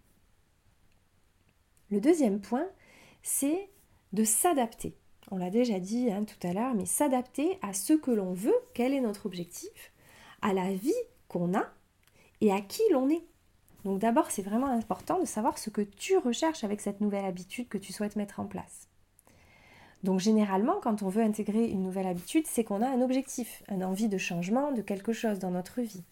Le 1.92 2.00
deuxième 2.00 2.40
point, 2.40 2.66
c'est 3.22 3.70
de 4.12 4.24
s'adapter. 4.24 4.96
On 5.30 5.36
l'a 5.36 5.50
déjà 5.50 5.78
dit 5.78 6.10
hein, 6.10 6.24
tout 6.24 6.44
à 6.44 6.52
l'heure, 6.52 6.74
mais 6.74 6.86
s'adapter 6.86 7.56
à 7.62 7.72
ce 7.72 7.92
que 7.92 8.10
l'on 8.10 8.32
veut, 8.32 8.56
quel 8.74 8.92
est 8.92 9.00
notre 9.00 9.26
objectif, 9.26 9.92
à 10.42 10.52
la 10.52 10.74
vie 10.74 10.92
qu'on 11.28 11.54
a 11.54 11.72
et 12.40 12.50
à 12.50 12.60
qui 12.60 12.82
l'on 12.90 13.08
est. 13.08 13.22
Donc 13.86 14.00
d'abord, 14.00 14.32
c'est 14.32 14.42
vraiment 14.42 14.66
important 14.66 15.20
de 15.20 15.24
savoir 15.24 15.58
ce 15.58 15.70
que 15.70 15.80
tu 15.80 16.18
recherches 16.18 16.64
avec 16.64 16.80
cette 16.80 17.00
nouvelle 17.00 17.24
habitude 17.24 17.68
que 17.68 17.78
tu 17.78 17.92
souhaites 17.92 18.16
mettre 18.16 18.40
en 18.40 18.46
place. 18.46 18.88
Donc 20.02 20.18
généralement, 20.18 20.80
quand 20.82 21.04
on 21.04 21.08
veut 21.08 21.22
intégrer 21.22 21.68
une 21.68 21.84
nouvelle 21.84 22.08
habitude, 22.08 22.48
c'est 22.48 22.64
qu'on 22.64 22.82
a 22.82 22.88
un 22.88 23.00
objectif, 23.00 23.62
une 23.70 23.84
envie 23.84 24.08
de 24.08 24.18
changement, 24.18 24.72
de 24.72 24.82
quelque 24.82 25.12
chose 25.12 25.38
dans 25.38 25.52
notre 25.52 25.82
vie. 25.82 26.02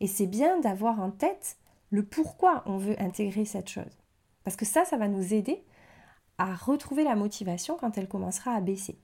Et 0.00 0.08
c'est 0.08 0.26
bien 0.26 0.58
d'avoir 0.58 1.00
en 1.00 1.12
tête 1.12 1.58
le 1.90 2.04
pourquoi 2.04 2.64
on 2.66 2.76
veut 2.76 3.00
intégrer 3.00 3.44
cette 3.44 3.68
chose. 3.68 4.02
Parce 4.42 4.56
que 4.56 4.64
ça, 4.64 4.84
ça 4.84 4.96
va 4.96 5.06
nous 5.06 5.32
aider 5.32 5.62
à 6.38 6.56
retrouver 6.56 7.04
la 7.04 7.14
motivation 7.14 7.76
quand 7.78 7.98
elle 7.98 8.08
commencera 8.08 8.52
à 8.52 8.60
baisser. 8.60 8.98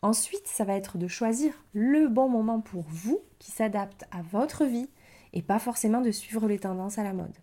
Ensuite, 0.00 0.46
ça 0.46 0.64
va 0.64 0.74
être 0.74 0.96
de 0.96 1.06
choisir 1.06 1.52
le 1.74 2.08
bon 2.08 2.30
moment 2.30 2.62
pour 2.62 2.86
vous 2.88 3.20
qui 3.38 3.50
s'adapte 3.50 4.06
à 4.10 4.22
votre 4.22 4.64
vie 4.64 4.88
et 5.34 5.42
pas 5.42 5.58
forcément 5.58 6.00
de 6.00 6.10
suivre 6.10 6.48
les 6.48 6.58
tendances 6.58 6.98
à 6.98 7.02
la 7.02 7.12
mode. 7.12 7.36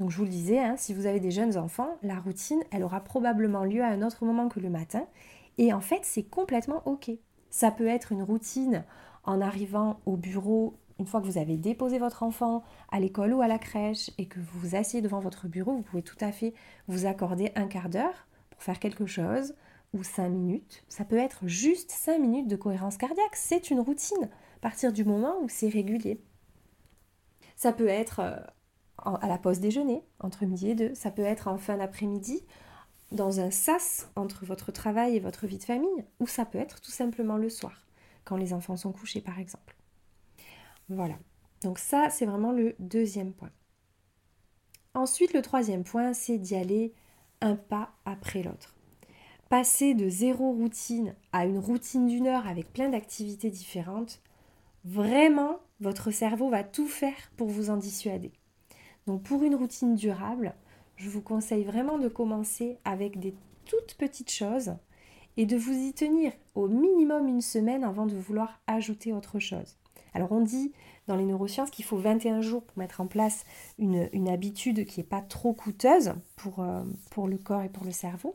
Donc 0.00 0.10
je 0.10 0.16
vous 0.16 0.24
le 0.24 0.30
disais, 0.30 0.58
hein, 0.58 0.76
si 0.78 0.94
vous 0.94 1.06
avez 1.06 1.20
des 1.20 1.30
jeunes 1.30 1.58
enfants, 1.58 1.98
la 2.02 2.18
routine, 2.18 2.62
elle 2.70 2.84
aura 2.84 3.00
probablement 3.00 3.64
lieu 3.64 3.82
à 3.82 3.88
un 3.88 4.02
autre 4.02 4.24
moment 4.24 4.48
que 4.48 4.60
le 4.60 4.70
matin. 4.70 5.06
Et 5.58 5.72
en 5.72 5.80
fait, 5.80 6.00
c'est 6.02 6.22
complètement 6.22 6.82
OK. 6.86 7.10
Ça 7.50 7.70
peut 7.70 7.86
être 7.86 8.12
une 8.12 8.22
routine 8.22 8.84
en 9.24 9.40
arrivant 9.40 10.00
au 10.06 10.16
bureau 10.16 10.78
une 10.98 11.06
fois 11.06 11.20
que 11.20 11.26
vous 11.26 11.38
avez 11.38 11.56
déposé 11.56 11.98
votre 11.98 12.22
enfant 12.22 12.62
à 12.90 13.00
l'école 13.00 13.34
ou 13.34 13.42
à 13.42 13.48
la 13.48 13.58
crèche 13.58 14.10
et 14.16 14.26
que 14.26 14.40
vous 14.40 14.60
vous 14.60 14.76
asseyez 14.76 15.02
devant 15.02 15.20
votre 15.20 15.46
bureau, 15.46 15.74
vous 15.74 15.82
pouvez 15.82 16.02
tout 16.02 16.16
à 16.20 16.32
fait 16.32 16.54
vous 16.88 17.04
accorder 17.04 17.52
un 17.54 17.66
quart 17.66 17.90
d'heure 17.90 18.26
pour 18.48 18.62
faire 18.62 18.78
quelque 18.78 19.04
chose 19.04 19.54
ou 19.92 20.02
cinq 20.02 20.30
minutes. 20.30 20.84
Ça 20.88 21.04
peut 21.04 21.18
être 21.18 21.46
juste 21.46 21.90
cinq 21.90 22.18
minutes 22.18 22.48
de 22.48 22.56
cohérence 22.56 22.96
cardiaque. 22.96 23.34
C'est 23.34 23.70
une 23.70 23.80
routine 23.80 24.24
à 24.24 24.60
partir 24.60 24.92
du 24.92 25.04
moment 25.04 25.34
où 25.42 25.48
c'est 25.48 25.68
régulier. 25.68 26.20
Ça 27.56 27.72
peut 27.72 27.88
être 27.88 28.20
euh, 28.20 28.36
à 28.98 29.26
la 29.26 29.38
pause 29.38 29.60
déjeuner, 29.60 30.02
entre 30.20 30.44
midi 30.44 30.70
et 30.70 30.74
deux. 30.74 30.94
Ça 30.94 31.10
peut 31.10 31.22
être 31.22 31.48
en 31.48 31.58
fin 31.58 31.78
d'après-midi, 31.78 32.44
dans 33.12 33.40
un 33.40 33.50
sas 33.50 34.08
entre 34.14 34.44
votre 34.44 34.70
travail 34.72 35.16
et 35.16 35.20
votre 35.20 35.46
vie 35.46 35.58
de 35.58 35.64
famille. 35.64 36.04
Ou 36.20 36.26
ça 36.26 36.44
peut 36.44 36.58
être 36.58 36.80
tout 36.80 36.90
simplement 36.90 37.36
le 37.36 37.48
soir, 37.48 37.86
quand 38.24 38.36
les 38.36 38.52
enfants 38.52 38.76
sont 38.76 38.92
couchés 38.92 39.20
par 39.20 39.38
exemple. 39.38 39.74
Voilà. 40.88 41.16
Donc 41.62 41.78
ça, 41.78 42.10
c'est 42.10 42.26
vraiment 42.26 42.52
le 42.52 42.76
deuxième 42.78 43.32
point. 43.32 43.50
Ensuite, 44.94 45.34
le 45.34 45.42
troisième 45.42 45.84
point, 45.84 46.12
c'est 46.12 46.38
d'y 46.38 46.54
aller 46.54 46.94
un 47.40 47.56
pas 47.56 47.90
après 48.04 48.42
l'autre. 48.42 48.74
Passer 49.48 49.94
de 49.94 50.08
zéro 50.08 50.52
routine 50.52 51.14
à 51.32 51.46
une 51.46 51.58
routine 51.58 52.06
d'une 52.06 52.26
heure 52.26 52.46
avec 52.46 52.72
plein 52.72 52.88
d'activités 52.88 53.50
différentes, 53.50 54.20
vraiment, 54.84 55.60
votre 55.80 56.10
cerveau 56.10 56.48
va 56.48 56.64
tout 56.64 56.88
faire 56.88 57.30
pour 57.36 57.48
vous 57.48 57.70
en 57.70 57.76
dissuader. 57.76 58.32
Donc 59.06 59.22
pour 59.22 59.42
une 59.42 59.54
routine 59.54 59.94
durable, 59.94 60.54
je 60.96 61.08
vous 61.08 61.20
conseille 61.20 61.64
vraiment 61.64 61.98
de 61.98 62.08
commencer 62.08 62.78
avec 62.84 63.20
des 63.20 63.34
toutes 63.66 63.94
petites 63.94 64.32
choses 64.32 64.74
et 65.36 65.46
de 65.46 65.56
vous 65.56 65.72
y 65.72 65.92
tenir 65.92 66.32
au 66.54 66.68
minimum 66.68 67.28
une 67.28 67.42
semaine 67.42 67.84
avant 67.84 68.06
de 68.06 68.14
vouloir 68.14 68.60
ajouter 68.66 69.12
autre 69.12 69.38
chose. 69.38 69.76
Alors 70.14 70.32
on 70.32 70.40
dit 70.40 70.72
dans 71.08 71.16
les 71.16 71.26
neurosciences 71.26 71.70
qu'il 71.70 71.84
faut 71.84 71.98
21 71.98 72.40
jours 72.40 72.62
pour 72.62 72.78
mettre 72.78 73.00
en 73.00 73.06
place 73.06 73.44
une, 73.78 74.28
habitude 74.28 74.86
qui 74.86 75.00
n'est 75.00 75.06
pas 75.06 75.20
trop 75.20 75.52
coûteuse 75.52 76.14
pour, 76.36 76.60
euh, 76.60 76.82
pour, 77.10 77.28
le 77.28 77.36
corps 77.36 77.62
et 77.62 77.68
pour 77.68 77.84
le 77.84 77.92
cerveau. 77.92 78.34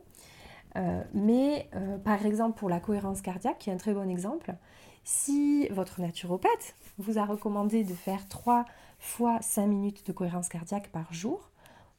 Euh, 0.77 1.03
mais 1.13 1.67
euh, 1.75 1.97
par 1.97 2.25
exemple 2.25 2.57
pour 2.57 2.69
la 2.69 2.79
cohérence 2.79 3.21
cardiaque, 3.21 3.57
qui 3.57 3.69
est 3.69 3.73
un 3.73 3.77
très 3.77 3.93
bon 3.93 4.09
exemple, 4.09 4.55
si 5.03 5.67
votre 5.69 5.99
naturopathe 6.01 6.75
vous 6.97 7.17
a 7.17 7.25
recommandé 7.25 7.83
de 7.83 7.93
faire 7.93 8.27
3 8.27 8.65
fois 8.99 9.41
5 9.41 9.67
minutes 9.67 10.05
de 10.05 10.11
cohérence 10.11 10.49
cardiaque 10.49 10.91
par 10.91 11.13
jour, 11.13 11.51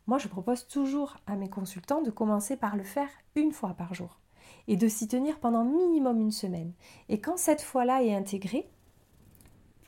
moi 0.07 0.19
je 0.19 0.29
propose 0.29 0.67
toujours 0.67 1.17
à 1.27 1.37
mes 1.37 1.49
consultants 1.49 2.03
de 2.03 2.11
commencer 2.11 2.57
par 2.57 2.77
le 2.77 2.85
faire 2.85 3.09
une 3.35 3.53
fois 3.53 3.75
par 3.75 3.95
jour 3.95 4.19
et 4.69 4.77
de 4.77 4.89
s'y 4.89 5.09
tenir 5.09 5.39
pendant 5.39 5.65
minimum 5.65 6.21
une 6.21 6.31
semaine. 6.31 6.73
Et 7.09 7.21
quand 7.21 7.37
cette 7.37 7.63
fois-là 7.63 8.03
est 8.03 8.15
intégrée, 8.15 8.69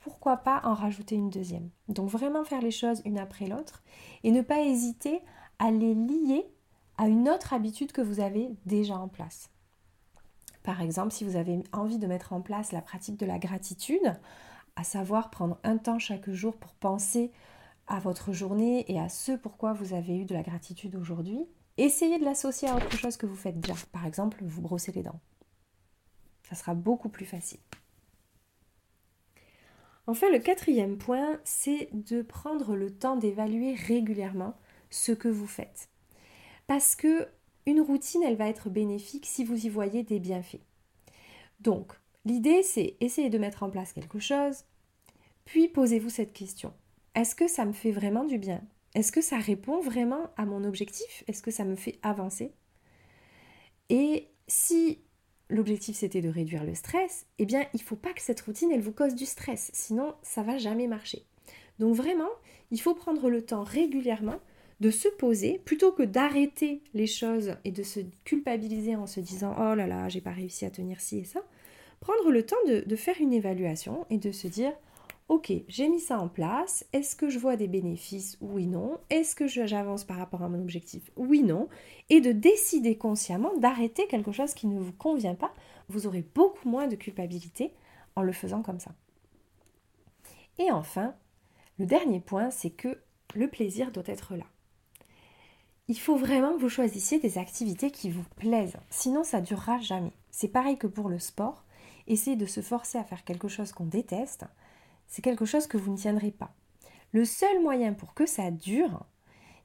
pourquoi 0.02 0.37
pas 0.38 0.61
en 0.64 0.75
rajouter 0.75 1.14
une 1.14 1.30
deuxième? 1.30 1.70
Donc 1.88 2.11
vraiment 2.11 2.44
faire 2.44 2.61
les 2.61 2.70
choses 2.70 3.00
une 3.04 3.18
après 3.18 3.46
l'autre 3.46 3.82
et 4.23 4.32
ne 4.32 4.42
pas 4.42 4.61
hésiter 4.61 5.23
à 5.58 5.70
les 5.70 5.94
lier 5.94 6.46
à 6.99 7.08
une 7.08 7.28
autre 7.28 7.52
habitude 7.52 7.92
que 7.92 8.02
vous 8.02 8.20
avez 8.20 8.50
déjà 8.66 8.96
en 8.96 9.08
place. 9.08 9.50
Par 10.62 10.80
exemple, 10.80 11.12
si 11.12 11.25
vous 11.25 11.37
avez 11.37 11.62
envie 11.73 11.99
de 11.99 12.06
mettre 12.06 12.32
en 12.32 12.40
place 12.40 12.73
la 12.73 12.80
pratique 12.80 13.18
de 13.18 13.26
la 13.26 13.38
gratitude, 13.38 14.14
à 14.76 14.85
savoir 14.85 15.31
prendre 15.31 15.59
un 15.62 15.76
temps 15.76 15.99
chaque 15.99 16.31
jour 16.31 16.57
pour 16.57 16.73
penser 16.75 17.33
à 17.87 17.99
votre 17.99 18.33
journée 18.33 18.85
et 18.90 18.99
à 18.99 19.09
ce 19.09 19.33
pourquoi 19.33 19.73
vous 19.73 19.95
avez 19.95 20.16
eu 20.16 20.25
de 20.25 20.35
la 20.35 20.43
gratitude 20.43 20.97
aujourd'hui, 20.97 21.47
essayez 21.76 22.19
de 22.19 22.25
l'associer 22.25 22.69
à 22.69 22.76
autre 22.76 22.97
chose 22.97 23.16
que 23.16 23.26
vous 23.26 23.37
faites 23.37 23.61
déjà. 23.61 23.75
Par 23.93 24.07
exemple, 24.07 24.38
vous 24.43 24.62
brossez 24.62 24.93
les 24.93 25.02
dents. 25.02 25.21
Ça 26.49 26.54
sera 26.54 26.75
beaucoup 26.75 27.09
plus 27.09 27.26
facile. 27.26 27.61
Enfin, 30.07 30.31
le 30.31 30.38
quatrième 30.38 30.99
point, 30.99 31.40
c'est 31.45 31.88
de 31.93 32.21
prendre 32.21 32.76
le 32.76 32.90
temps 32.90 33.16
d'évaluer 33.16 33.75
régulièrement 33.75 34.54
ce 34.90 35.12
que 35.12 35.28
vous 35.28 35.47
faites. 35.47 35.88
Parce 36.66 36.95
que 36.95 37.26
une 37.66 37.81
routine, 37.81 38.23
elle 38.23 38.37
va 38.37 38.49
être 38.49 38.69
bénéfique 38.69 39.25
si 39.25 39.45
vous 39.45 39.64
y 39.64 39.71
voyez 39.71 40.02
des 40.02 40.21
bienfaits. 40.21 40.61
Donc, 41.61 41.95
l'idée, 42.25 42.62
c'est 42.62 42.97
essayer 43.00 43.31
de 43.31 43.38
mettre 43.38 43.62
en 43.62 43.71
place 43.71 43.93
quelque 43.93 44.19
chose, 44.19 44.64
puis 45.45 45.69
posez-vous 45.69 46.11
cette 46.11 46.33
question. 46.33 46.73
Est-ce 47.14 47.35
que 47.35 47.49
ça 47.49 47.64
me 47.64 47.73
fait 47.73 47.93
vraiment 47.93 48.25
du 48.25 48.38
bien? 48.38 48.62
Est-ce 48.95 49.12
que 49.12 49.21
ça 49.21 49.38
répond 49.38 49.81
vraiment 49.81 50.31
à 50.37 50.47
mon 50.47 50.64
objectif? 50.64 51.25
Est-ce 51.26 51.43
que 51.43 51.50
ça 51.50 51.64
me 51.64 51.76
fait 51.76 51.99
avancer? 52.02 52.52
Et 53.90 54.28
si 54.47 55.00
l'objectif 55.50 55.97
c'était 55.97 56.21
de 56.21 56.28
réduire 56.28 56.64
le 56.64 56.75
stress, 56.75 57.26
eh 57.38 57.45
bien 57.45 57.66
il 57.75 57.81
ne 57.81 57.85
faut 57.85 57.97
pas 57.97 58.12
que 58.12 58.23
cette 58.23 58.40
routine 58.40 58.71
elle 58.73 58.81
vous 58.81 58.93
cause 58.93 59.14
du 59.14 59.26
stress, 59.26 59.71
sinon 59.75 60.14
ça 60.23 60.43
va 60.43 60.59
jamais 60.59 60.87
marcher. 60.87 61.26
Donc 61.78 61.95
vraiment, 61.95 62.31
il 62.71 62.81
faut 62.81 62.95
prendre 62.95 63.28
le 63.28 63.45
temps 63.45 63.64
régulièrement 63.64 64.40
de 64.81 64.90
se 64.90 65.09
poser 65.09 65.59
plutôt 65.64 65.93
que 65.93 66.02
d'arrêter 66.02 66.83
les 66.95 67.07
choses 67.07 67.57
et 67.64 67.73
de 67.73 67.83
se 67.83 68.00
culpabiliser 68.25 68.97
en 68.97 69.07
se 69.07 69.21
disant 69.21 69.54
oh 69.59 69.75
là 69.75 69.87
là 69.87 70.09
j'ai 70.09 70.21
pas 70.21 70.33
réussi 70.33 70.64
à 70.64 70.71
tenir 70.71 71.00
ci 71.00 71.19
et 71.19 71.25
ça. 71.25 71.40
Prendre 72.04 72.30
le 72.30 72.44
temps 72.44 72.56
de, 72.66 72.96
faire 72.96 73.16
une 73.18 73.32
évaluation 73.32 74.04
et 74.11 74.18
de 74.18 74.30
se 74.30 74.46
dire 74.46 74.75
Ok, 75.28 75.50
j'ai 75.68 75.88
mis 75.88 76.00
ça 76.00 76.20
en 76.20 76.28
place. 76.28 76.84
Est-ce 76.92 77.16
que 77.16 77.30
je 77.30 77.38
vois 77.38 77.56
des 77.56 77.66
bénéfices? 77.66 78.37
Oui, 78.42 78.66
non. 78.66 78.99
Est-ce 79.08 79.34
que 79.34 79.46
j'avance 79.46 80.04
par 80.04 80.18
rapport 80.18 80.42
à 80.42 80.50
mon 80.50 80.61
objectif? 80.61 81.11
Oui, 81.16 81.42
non. 81.42 81.66
Et 82.11 82.20
de 82.20 82.32
décider 82.32 82.99
consciemment 82.99 83.56
d'arrêter 83.56 84.06
quelque 84.06 84.32
chose 84.32 84.52
qui 84.52 84.66
ne 84.66 84.78
vous 84.78 84.92
convient 84.92 85.34
pas. 85.34 85.54
Vous 85.88 86.06
aurez 86.06 86.23
beaucoup 86.34 86.68
moins 86.68 86.88
de 86.88 86.94
culpabilité 86.94 87.73
en 88.16 88.23
le 88.23 88.32
faisant 88.32 88.61
comme 88.61 88.80
ça. 88.80 88.92
Et 90.58 90.70
enfin, 90.70 91.14
le 91.78 91.87
dernier 91.87 92.20
point, 92.20 92.50
c'est 92.50 92.68
que 92.68 92.99
le 93.34 93.49
plaisir 93.49 93.92
doit 93.92 94.04
être 94.08 94.37
là. 94.37 94.44
Il 95.88 95.99
faut 95.99 96.16
vraiment 96.16 96.54
que 96.54 96.61
vous 96.61 96.68
choisissiez 96.68 97.18
des 97.18 97.38
activités 97.38 97.90
qui 97.90 98.11
vous 98.11 98.25
plaisent, 98.37 98.76
sinon 98.90 99.25
ça 99.25 99.40
ne 99.40 99.46
durera 99.46 99.80
jamais. 99.80 100.12
C'est 100.30 100.49
pareil 100.49 100.76
que 100.76 100.87
pour 100.87 101.08
le 101.08 101.18
sport. 101.18 101.63
Essayez 102.06 102.37
de 102.37 102.46
se 102.46 102.61
forcer 102.61 102.99
à 102.99 103.04
faire 103.04 103.25
quelque 103.25 103.49
chose 103.49 103.73
qu'on 103.73 103.87
déteste 103.87 104.44
c'est 105.06 105.23
quelque 105.23 105.44
chose 105.44 105.66
que 105.66 105.76
vous 105.76 105.92
ne 105.92 105.96
tiendrez 105.96 106.30
pas. 106.30 106.54
Le 107.12 107.25
seul 107.25 107.62
moyen 107.62 107.92
pour 107.92 108.14
que 108.14 108.26
ça 108.26 108.50
dure, 108.50 109.04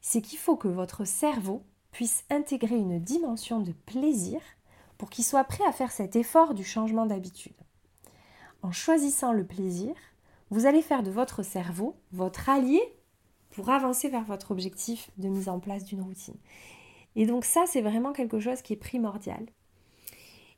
c'est 0.01 0.21
qu'il 0.21 0.37
faut 0.37 0.55
que 0.55 0.67
votre 0.67 1.05
cerveau 1.05 1.63
puisse 1.91 2.23
intégrer 2.29 2.77
une 2.77 2.99
dimension 2.99 3.59
de 3.59 3.71
plaisir 3.71 4.39
pour 4.97 5.09
qu'il 5.09 5.25
soit 5.25 5.43
prêt 5.43 5.63
à 5.65 5.71
faire 5.71 5.91
cet 5.91 6.15
effort 6.15 6.53
du 6.53 6.63
changement 6.63 7.05
d'habitude. 7.05 7.55
En 8.61 8.71
choisissant 8.71 9.31
le 9.31 9.45
plaisir, 9.45 9.95
vous 10.51 10.65
allez 10.65 10.81
faire 10.81 11.03
de 11.03 11.11
votre 11.11 11.43
cerveau 11.43 11.95
votre 12.11 12.49
allié 12.49 12.81
pour 13.51 13.69
avancer 13.69 14.09
vers 14.09 14.25
votre 14.25 14.51
objectif 14.51 15.09
de 15.17 15.29
mise 15.29 15.49
en 15.49 15.59
place 15.59 15.85
d'une 15.85 16.01
routine. 16.01 16.37
Et 17.15 17.25
donc 17.25 17.45
ça, 17.45 17.63
c'est 17.65 17.81
vraiment 17.81 18.13
quelque 18.13 18.39
chose 18.39 18.61
qui 18.61 18.73
est 18.73 18.77
primordial. 18.77 19.47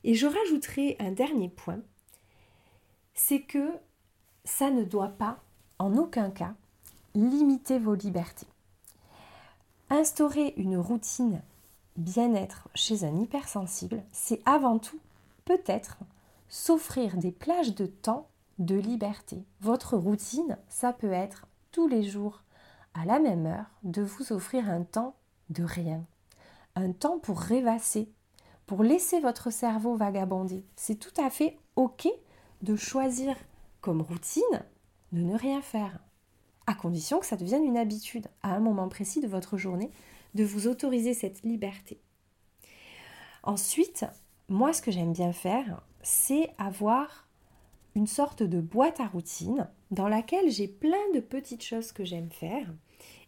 Et 0.04 0.14
je 0.14 0.26
rajouterai 0.26 0.96
un 0.98 1.12
dernier 1.12 1.48
point, 1.48 1.80
c'est 3.14 3.42
que 3.42 3.70
ça 4.44 4.70
ne 4.70 4.84
doit 4.84 5.08
pas, 5.08 5.38
en 5.78 5.96
aucun 5.96 6.30
cas, 6.30 6.54
limiter 7.14 7.78
vos 7.78 7.94
libertés. 7.94 8.46
Instaurer 9.90 10.54
une 10.56 10.76
routine 10.76 11.42
bien-être 11.96 12.68
chez 12.74 13.04
un 13.04 13.16
hypersensible, 13.16 14.02
c'est 14.12 14.40
avant 14.46 14.78
tout, 14.78 14.98
peut-être, 15.44 15.98
s'offrir 16.48 17.16
des 17.16 17.32
plages 17.32 17.74
de 17.74 17.86
temps 17.86 18.28
de 18.58 18.74
liberté. 18.74 19.44
Votre 19.60 19.96
routine, 19.96 20.58
ça 20.68 20.92
peut 20.92 21.12
être 21.12 21.46
tous 21.70 21.88
les 21.88 22.02
jours, 22.02 22.42
à 22.94 23.04
la 23.04 23.18
même 23.18 23.46
heure, 23.46 23.70
de 23.82 24.02
vous 24.02 24.32
offrir 24.32 24.68
un 24.68 24.82
temps 24.82 25.14
de 25.50 25.64
rien. 25.64 26.04
Un 26.74 26.92
temps 26.92 27.18
pour 27.18 27.40
rêvasser, 27.40 28.08
laisser 28.80 29.20
votre 29.20 29.50
cerveau 29.50 29.96
vagabonder. 29.96 30.64
C'est 30.76 30.98
tout 30.98 31.20
à 31.20 31.28
fait 31.28 31.58
OK 31.76 32.08
de 32.62 32.76
choisir 32.76 33.36
comme 33.80 34.00
routine 34.00 34.42
de 35.12 35.20
ne 35.20 35.36
rien 35.36 35.60
faire, 35.60 35.98
à 36.66 36.74
condition 36.74 37.18
que 37.18 37.26
ça 37.26 37.36
devienne 37.36 37.64
une 37.64 37.76
habitude 37.76 38.28
à 38.42 38.54
un 38.54 38.60
moment 38.60 38.88
précis 38.88 39.20
de 39.20 39.26
votre 39.28 39.58
journée, 39.58 39.90
de 40.34 40.44
vous 40.44 40.68
autoriser 40.68 41.12
cette 41.12 41.42
liberté. 41.42 42.00
Ensuite, 43.42 44.06
moi 44.48 44.72
ce 44.72 44.80
que 44.80 44.90
j'aime 44.90 45.12
bien 45.12 45.32
faire, 45.32 45.82
c'est 46.02 46.50
avoir 46.56 47.28
une 47.94 48.06
sorte 48.06 48.42
de 48.42 48.60
boîte 48.60 49.00
à 49.00 49.06
routine 49.06 49.68
dans 49.90 50.08
laquelle 50.08 50.50
j'ai 50.50 50.68
plein 50.68 51.10
de 51.14 51.20
petites 51.20 51.64
choses 51.64 51.92
que 51.92 52.04
j'aime 52.04 52.30
faire 52.30 52.72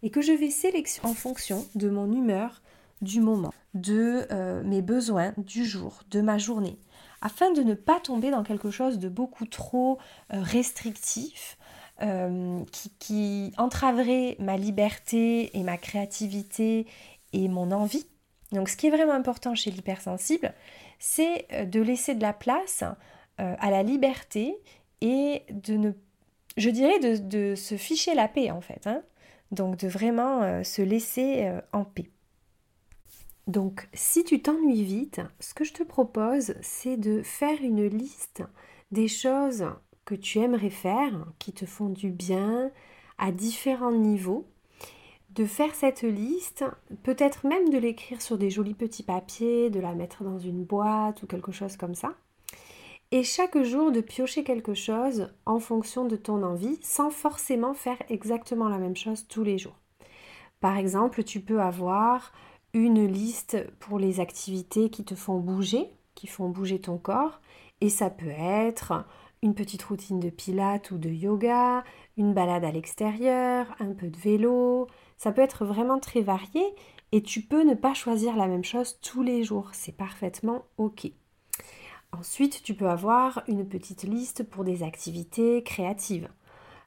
et 0.02 0.10
que 0.10 0.22
je 0.22 0.32
vais 0.32 0.50
sélectionner 0.50 1.10
en 1.10 1.14
fonction 1.14 1.66
de 1.74 1.90
mon 1.90 2.10
humeur 2.10 2.62
du 3.02 3.20
moment, 3.20 3.52
de 3.74 4.26
euh, 4.30 4.62
mes 4.64 4.82
besoins 4.82 5.34
du 5.36 5.64
jour, 5.64 6.02
de 6.10 6.20
ma 6.20 6.38
journée 6.38 6.78
afin 7.20 7.50
de 7.52 7.62
ne 7.62 7.72
pas 7.72 8.00
tomber 8.00 8.30
dans 8.30 8.42
quelque 8.42 8.70
chose 8.70 8.98
de 8.98 9.08
beaucoup 9.08 9.46
trop 9.46 9.98
euh, 10.32 10.42
restrictif, 10.42 11.56
euh, 12.02 12.62
qui, 12.98 13.52
entraverait 13.56 14.36
ma 14.38 14.58
liberté 14.58 15.56
et 15.56 15.62
ma 15.62 15.78
créativité 15.78 16.86
et 17.32 17.48
mon 17.48 17.72
envie. 17.72 18.06
Donc 18.52 18.68
ce 18.68 18.76
qui 18.76 18.88
est 18.88 18.90
vraiment 18.90 19.14
important 19.14 19.54
chez 19.54 19.70
l'hypersensible, 19.70 20.52
c'est 20.98 21.46
de 21.66 21.80
laisser 21.80 22.14
de 22.14 22.20
la 22.20 22.34
place 22.34 22.84
à 23.38 23.70
la 23.70 23.82
liberté 23.82 24.54
et 25.00 25.42
de 25.50 25.74
ne, 25.76 25.92
je 26.56 26.70
dirais, 26.70 26.98
de, 27.00 27.54
se 27.54 27.76
ficher 27.76 28.14
la 28.14 28.28
paix 28.28 28.50
en 28.50 28.60
fait. 28.60 28.86
Hein. 28.86 29.02
Donc 29.50 29.76
de 29.78 29.88
vraiment 29.88 30.62
se 30.62 30.82
laisser 30.82 31.50
en 31.72 31.84
paix. 31.84 32.10
Donc, 33.46 33.88
si 33.92 34.24
tu 34.24 34.40
t'ennuies 34.40 34.84
vite, 34.84 35.20
ce 35.38 35.52
que 35.52 35.64
je 35.64 35.74
te 35.74 35.82
propose, 35.82 36.54
c'est 36.62 36.96
de 36.96 37.22
faire 37.22 37.58
une 37.62 37.84
liste 37.86 38.42
des 38.90 39.08
choses 39.08 39.66
que 40.04 40.14
tu 40.14 40.38
aimerais 40.38 40.70
faire, 40.70 41.26
qui 41.38 41.52
te 41.52 41.66
font 41.66 41.88
du 41.88 42.10
bien 42.10 42.70
à 43.18 43.32
différents 43.32 43.92
niveaux. 43.92 44.46
De 45.30 45.44
faire 45.44 45.74
cette 45.74 46.02
liste, 46.02 46.64
peut-être 47.02 47.46
même 47.46 47.68
de 47.70 47.78
l'écrire 47.78 48.22
sur 48.22 48.38
des 48.38 48.50
jolis 48.50 48.74
petits 48.74 49.02
papiers, 49.02 49.68
de 49.68 49.80
la 49.80 49.94
mettre 49.94 50.22
dans 50.22 50.38
une 50.38 50.64
boîte 50.64 51.22
ou 51.22 51.26
quelque 51.26 51.52
chose 51.52 51.76
comme 51.76 51.94
ça. 51.94 52.14
Et 53.10 53.24
chaque 53.24 53.60
jour 53.62 53.92
de 53.92 54.00
piocher 54.00 54.44
quelque 54.44 54.74
chose 54.74 55.32
en 55.44 55.58
fonction 55.58 56.04
de 56.04 56.16
ton 56.16 56.42
envie, 56.42 56.78
sans 56.82 57.10
forcément 57.10 57.74
faire 57.74 57.98
exactement 58.08 58.68
la 58.68 58.78
même 58.78 58.96
chose 58.96 59.26
tous 59.28 59.44
les 59.44 59.58
jours. 59.58 59.78
Par 60.60 60.78
exemple, 60.78 61.24
tu 61.24 61.40
peux 61.40 61.60
avoir 61.60 62.32
une 62.74 63.06
liste 63.06 63.64
pour 63.78 63.98
les 63.98 64.20
activités 64.20 64.90
qui 64.90 65.04
te 65.04 65.14
font 65.14 65.38
bouger, 65.38 65.88
qui 66.14 66.26
font 66.26 66.48
bouger 66.48 66.80
ton 66.80 66.98
corps. 66.98 67.40
Et 67.80 67.88
ça 67.88 68.10
peut 68.10 68.26
être 68.28 69.06
une 69.42 69.54
petite 69.54 69.82
routine 69.82 70.20
de 70.20 70.30
pilates 70.30 70.90
ou 70.90 70.98
de 70.98 71.10
yoga, 71.10 71.84
une 72.16 72.34
balade 72.34 72.64
à 72.64 72.70
l'extérieur, 72.70 73.74
un 73.78 73.92
peu 73.92 74.08
de 74.08 74.16
vélo. 74.16 74.88
Ça 75.16 75.32
peut 75.32 75.42
être 75.42 75.64
vraiment 75.64 75.98
très 75.98 76.22
varié 76.22 76.62
et 77.12 77.22
tu 77.22 77.42
peux 77.42 77.62
ne 77.62 77.74
pas 77.74 77.94
choisir 77.94 78.36
la 78.36 78.48
même 78.48 78.64
chose 78.64 78.98
tous 79.00 79.22
les 79.22 79.44
jours. 79.44 79.70
C'est 79.72 79.96
parfaitement 79.96 80.64
OK. 80.78 81.06
Ensuite, 82.12 82.62
tu 82.62 82.74
peux 82.74 82.88
avoir 82.88 83.42
une 83.48 83.68
petite 83.68 84.04
liste 84.04 84.44
pour 84.44 84.64
des 84.64 84.82
activités 84.82 85.62
créatives. 85.62 86.28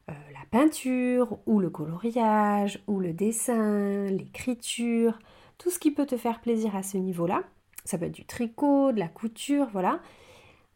Euh, 0.10 0.14
la 0.34 0.46
peinture 0.50 1.38
ou 1.46 1.60
le 1.60 1.70
coloriage 1.70 2.82
ou 2.88 3.00
le 3.00 3.14
dessin, 3.14 4.06
l'écriture, 4.06 5.20
tout 5.58 5.70
ce 5.70 5.80
qui 5.80 5.92
peut 5.92 6.06
te 6.06 6.18
faire 6.18 6.42
plaisir 6.42 6.76
à 6.76 6.84
ce 6.84 6.98
niveau-là. 6.98 7.44
Ça 7.86 7.98
peut 7.98 8.06
être 8.06 8.12
du 8.12 8.26
tricot, 8.26 8.92
de 8.92 9.00
la 9.00 9.08
couture, 9.08 9.68
voilà. 9.72 10.00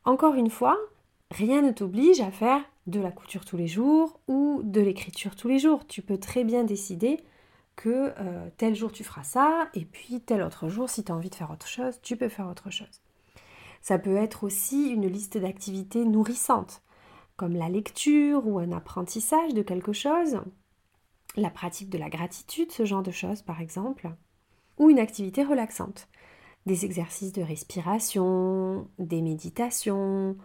Encore 0.06 0.36
une 0.36 0.50
fois, 0.50 0.78
rien 1.30 1.62
ne 1.62 1.72
t'oblige 1.72 2.22
à 2.22 2.32
faire 2.32 2.62
de 2.88 3.00
la 3.00 3.12
couture 3.12 3.46
tous 3.46 3.58
les 3.58 3.68
jours 3.68 4.20
ou 4.28 4.62
de 4.64 4.82
l'écriture 4.82 5.36
tous 5.36 5.48
les 5.48 5.60
jours. 5.60 5.86
Tu 5.88 6.02
peux 6.02 6.18
très 6.18 6.44
bien 6.44 6.64
décider 6.64 7.20
que 7.76 8.14
euh, 8.20 8.50
tel 8.58 8.76
jour 8.76 8.92
tu 8.92 9.04
feras 9.04 9.24
ça 9.24 9.70
et 9.74 9.86
puis 9.86 10.22
tel 10.22 10.42
autre 10.42 10.68
jour, 10.68 10.90
si 10.90 11.04
tu 11.04 11.12
as 11.12 11.16
envie 11.16 11.30
de 11.30 11.36
faire 11.36 11.52
autre 11.52 11.68
chose, 11.68 12.00
tu 12.02 12.18
peux 12.18 12.30
faire 12.30 12.48
autre 12.48 12.70
chose. 12.70 13.02
Ça 13.82 13.98
peut 13.98 14.16
être 14.16 14.44
aussi 14.44 14.90
une 14.90 15.08
liste 15.08 15.38
d'activités 15.38 16.06
nourrissantes, 16.06 16.82
comme 17.38 17.56
la 17.56 17.70
lecture 17.70 18.46
ou 18.48 18.60
un 18.60 18.72
apprentissage 18.72 19.54
de 19.54 19.64
quelque 19.64 19.94
chose, 19.94 20.42
la 21.36 21.50
pratique 21.50 21.90
de 21.90 21.98
la 21.98 22.10
gratitude, 22.10 22.72
ce 22.72 22.86
genre 22.86 23.04
de 23.04 23.12
choses 23.12 23.42
par 23.42 23.62
exemple 23.62 24.12
ou 24.82 24.90
une 24.90 25.00
activité 25.00 25.44
relaxante. 25.44 26.10
Des 26.66 26.86
exercices 26.86 27.34
de 27.34 27.44
respiration, 27.44 28.88
des 28.98 29.22
méditations, 29.22 30.36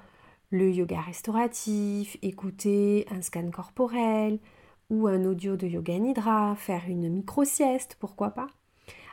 le 0.51 0.70
yoga 0.70 1.01
restauratif, 1.01 2.18
écouter 2.20 3.07
un 3.11 3.22
scan 3.22 3.51
corporel 3.51 4.38
ou 4.90 5.07
un 5.07 5.25
audio 5.25 5.57
de 5.57 5.66
yoga 5.66 5.99
nidra, 5.99 6.55
faire 6.55 6.83
une 6.87 7.09
micro-sieste, 7.09 7.96
pourquoi 7.99 8.33
pas. 8.33 8.49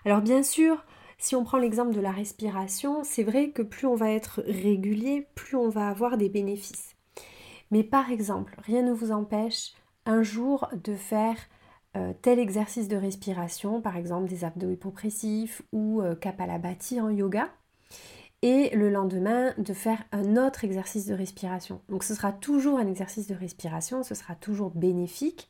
Alors 0.04 0.20
bien 0.20 0.44
sûr, 0.44 0.84
si 1.18 1.38
on 1.38 1.46
prend 1.46 1.58
l'exemple 1.58 1.96
de 1.96 2.02
la 2.02 2.12
respiration, 2.12 3.06
c'est 3.06 3.24
vrai 3.24 3.52
que 3.52 3.62
plus 3.62 3.88
on 3.88 3.96
va 3.96 4.12
être 4.12 4.44
régulier, 4.46 5.26
plus 5.36 5.56
on 5.56 5.70
va 5.70 5.88
avoir 5.88 6.18
des 6.18 6.28
bénéfices. 6.28 6.98
Mais 7.72 7.84
par 7.86 8.12
exemple, 8.12 8.56
rien 8.58 8.82
ne 8.82 8.92
vous 8.92 9.14
empêche 9.14 9.72
un 10.06 10.22
jour 10.22 10.68
de 10.84 10.96
faire 10.96 11.38
euh, 11.96 12.14
tel 12.22 12.40
exercice 12.40 12.88
de 12.88 12.96
respiration, 12.96 13.82
par 13.82 13.98
exemple 13.98 14.28
des 14.28 14.44
abdos 14.44 14.72
hypopressifs 14.72 15.62
ou 15.72 16.02
euh, 16.02 16.16
Kapalabhati 16.16 17.00
en 17.00 17.10
yoga, 17.10 17.50
et 18.42 18.76
le 18.76 18.90
lendemain 18.90 19.54
de 19.58 19.74
faire 19.74 20.04
un 20.12 20.36
autre 20.36 20.66
exercice 20.66 21.06
de 21.06 21.14
respiration. 21.14 21.82
Donc 21.90 22.04
ce 22.04 22.14
sera 22.14 22.34
toujours 22.34 22.78
un 22.78 22.88
exercice 22.88 23.28
de 23.28 23.36
respiration, 23.36 24.04
ce 24.04 24.16
sera 24.16 24.36
toujours 24.36 24.72
bénéfique, 24.72 25.50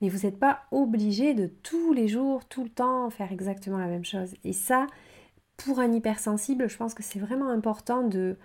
mais 0.00 0.08
vous 0.08 0.26
n'êtes 0.26 0.38
pas 0.38 0.64
obligé 0.70 1.32
de 1.32 1.46
tous 1.46 1.92
les 1.92 2.08
jours, 2.08 2.44
tout 2.44 2.64
le 2.64 2.70
temps 2.70 3.08
faire 3.08 3.32
exactement 3.32 3.78
la 3.78 3.86
même 3.86 4.04
chose. 4.04 4.34
Et 4.44 4.52
ça, 4.52 4.86
pour 5.56 5.78
un 5.78 5.92
hypersensible, 5.92 6.68
je 6.68 6.76
pense 6.76 6.92
que 6.92 7.02
c'est 7.02 7.18
vraiment 7.18 7.48
important 7.48 8.02
de, 8.02 8.36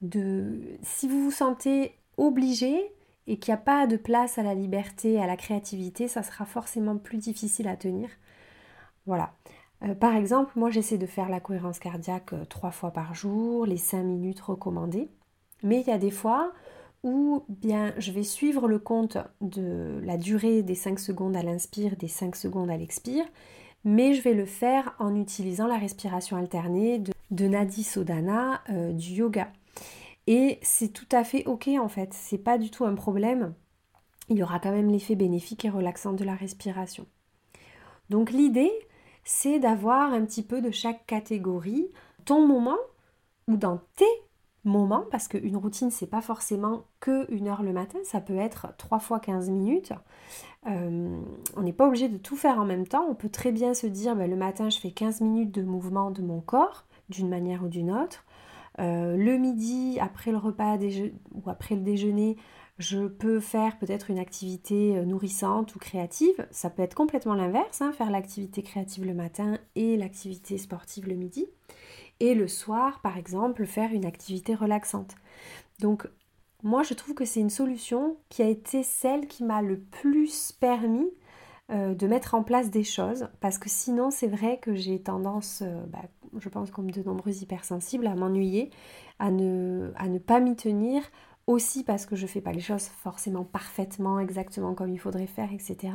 de... 0.00 0.60
Si 0.82 1.08
vous 1.08 1.24
vous 1.24 1.30
sentez 1.30 1.92
obligé 2.16 2.90
et 3.26 3.38
qu'il 3.38 3.52
n'y 3.52 3.58
a 3.58 3.62
pas 3.62 3.86
de 3.86 3.96
place 3.96 4.38
à 4.38 4.42
la 4.42 4.54
liberté, 4.54 5.20
à 5.20 5.26
la 5.26 5.36
créativité, 5.36 6.08
ça 6.08 6.22
sera 6.22 6.44
forcément 6.44 6.96
plus 6.96 7.18
difficile 7.18 7.68
à 7.68 7.76
tenir. 7.76 8.08
Voilà. 9.06 9.32
Euh, 9.82 9.94
par 9.94 10.14
exemple, 10.14 10.52
moi 10.56 10.70
j'essaie 10.70 10.98
de 10.98 11.06
faire 11.06 11.28
la 11.28 11.40
cohérence 11.40 11.78
cardiaque 11.78 12.32
euh, 12.32 12.44
trois 12.44 12.70
fois 12.70 12.92
par 12.92 13.14
jour, 13.14 13.66
les 13.66 13.76
cinq 13.76 14.02
minutes 14.04 14.40
recommandées. 14.40 15.08
Mais 15.62 15.80
il 15.80 15.86
y 15.86 15.92
a 15.92 15.98
des 15.98 16.10
fois 16.10 16.52
où 17.02 17.44
bien 17.48 17.94
je 17.98 18.12
vais 18.12 18.22
suivre 18.22 18.68
le 18.68 18.78
compte 18.78 19.18
de 19.40 20.00
la 20.02 20.16
durée 20.16 20.62
des 20.62 20.74
5 20.74 20.98
secondes 20.98 21.36
à 21.36 21.42
l'inspire, 21.42 21.96
des 21.96 22.08
5 22.08 22.34
secondes 22.34 22.70
à 22.70 22.76
l'expire, 22.76 23.24
mais 23.84 24.14
je 24.14 24.22
vais 24.22 24.34
le 24.34 24.46
faire 24.46 24.94
en 24.98 25.14
utilisant 25.14 25.66
la 25.66 25.76
respiration 25.76 26.36
alternée 26.36 27.02
de, 27.30 27.46
Nadi 27.46 27.84
Sodhana 27.84 28.60
euh, 28.70 28.92
du 28.92 29.12
yoga. 29.12 29.48
Et 30.26 30.58
c'est 30.62 30.92
tout 30.92 31.08
à 31.12 31.24
fait 31.24 31.44
ok 31.46 31.68
en 31.80 31.88
fait, 31.88 32.12
c'est 32.12 32.38
pas 32.38 32.58
du 32.58 32.70
tout 32.70 32.84
un 32.84 32.94
problème. 32.94 33.54
Il 34.28 34.38
y 34.38 34.42
aura 34.42 34.58
quand 34.58 34.72
même 34.72 34.90
l'effet 34.90 35.14
bénéfique 35.14 35.64
et 35.64 35.70
relaxant 35.70 36.12
de 36.12 36.24
la 36.24 36.34
respiration. 36.34 37.06
Donc 38.10 38.30
l'idée, 38.30 38.72
c'est 39.24 39.58
d'avoir 39.58 40.12
un 40.12 40.24
petit 40.24 40.42
peu 40.42 40.60
de 40.60 40.70
chaque 40.70 41.06
catégorie 41.06 41.88
ton 42.24 42.46
moment 42.46 42.78
ou 43.48 43.56
dans 43.56 43.80
tes 43.96 44.04
moments, 44.64 45.04
parce 45.10 45.28
qu'une 45.28 45.56
routine, 45.56 45.90
c'est 45.90 46.08
pas 46.08 46.20
forcément 46.20 46.84
que 47.00 47.30
une 47.32 47.48
heure 47.48 47.62
le 47.62 47.72
matin, 47.72 47.98
ça 48.04 48.20
peut 48.20 48.36
être 48.36 48.74
trois 48.76 48.98
fois 48.98 49.20
15 49.20 49.48
minutes. 49.48 49.92
Euh, 50.66 51.20
on 51.56 51.62
n'est 51.62 51.72
pas 51.72 51.86
obligé 51.86 52.08
de 52.08 52.16
tout 52.16 52.36
faire 52.36 52.58
en 52.58 52.64
même 52.64 52.86
temps. 52.86 53.06
On 53.08 53.14
peut 53.14 53.28
très 53.28 53.52
bien 53.52 53.74
se 53.74 53.86
dire 53.86 54.16
ben, 54.16 54.28
le 54.28 54.36
matin, 54.36 54.68
je 54.68 54.78
fais 54.78 54.90
15 54.90 55.20
minutes 55.20 55.52
de 55.52 55.62
mouvement 55.62 56.10
de 56.10 56.20
mon 56.20 56.40
corps, 56.40 56.84
d'une 57.08 57.28
manière 57.28 57.62
ou 57.62 57.68
d'une 57.68 57.92
autre. 57.92 58.25
Euh, 58.78 59.16
le 59.16 59.38
midi, 59.38 59.98
après 60.00 60.30
le 60.30 60.36
repas 60.36 60.78
ou 61.32 61.48
après 61.48 61.74
le 61.74 61.82
déjeuner, 61.82 62.36
je 62.78 63.06
peux 63.06 63.40
faire 63.40 63.78
peut-être 63.78 64.10
une 64.10 64.18
activité 64.18 64.96
euh, 64.96 65.04
nourrissante 65.04 65.74
ou 65.74 65.78
créative. 65.78 66.46
Ça 66.50 66.68
peut 66.68 66.82
être 66.82 66.94
complètement 66.94 67.34
l'inverse, 67.34 67.80
hein, 67.80 67.92
faire 67.92 68.10
l'activité 68.10 68.62
créative 68.62 69.04
le 69.06 69.14
matin 69.14 69.58
et 69.74 69.96
l'activité 69.96 70.58
sportive 70.58 71.08
le 71.08 71.14
midi. 71.14 71.46
Et 72.20 72.34
le 72.34 72.48
soir, 72.48 73.00
par 73.00 73.16
exemple, 73.16 73.64
faire 73.66 73.92
une 73.92 74.04
activité 74.04 74.54
relaxante. 74.54 75.14
Donc, 75.80 76.06
moi, 76.62 76.82
je 76.82 76.94
trouve 76.94 77.14
que 77.14 77.24
c'est 77.24 77.40
une 77.40 77.50
solution 77.50 78.16
qui 78.28 78.42
a 78.42 78.48
été 78.48 78.82
celle 78.82 79.26
qui 79.26 79.44
m'a 79.44 79.62
le 79.62 79.78
plus 79.78 80.52
permis 80.52 81.10
euh, 81.70 81.94
de 81.94 82.06
mettre 82.06 82.34
en 82.34 82.42
place 82.42 82.70
des 82.70 82.84
choses. 82.84 83.28
Parce 83.40 83.58
que 83.58 83.68
sinon, 83.68 84.10
c'est 84.10 84.26
vrai 84.26 84.58
que 84.58 84.74
j'ai 84.74 85.00
tendance, 85.00 85.62
bah, 85.88 86.04
je 86.38 86.48
pense 86.48 86.70
comme 86.70 86.90
de 86.90 87.02
nombreux 87.02 87.42
hypersensibles, 87.42 88.06
à 88.06 88.14
m'ennuyer, 88.14 88.70
à 89.18 89.30
ne, 89.30 90.18
pas 90.18 90.40
m'y 90.40 90.56
tenir 90.56 91.02
aussi 91.46 91.84
parce 91.84 92.06
que 92.06 92.16
je 92.16 92.22
ne 92.22 92.28
fais 92.28 92.40
pas 92.40 92.52
les 92.52 92.60
choses 92.60 92.86
forcément 92.86 93.44
parfaitement, 93.44 94.18
exactement 94.18 94.74
comme 94.74 94.90
il 94.90 94.98
faudrait 94.98 95.26
faire, 95.26 95.52
etc. 95.52 95.94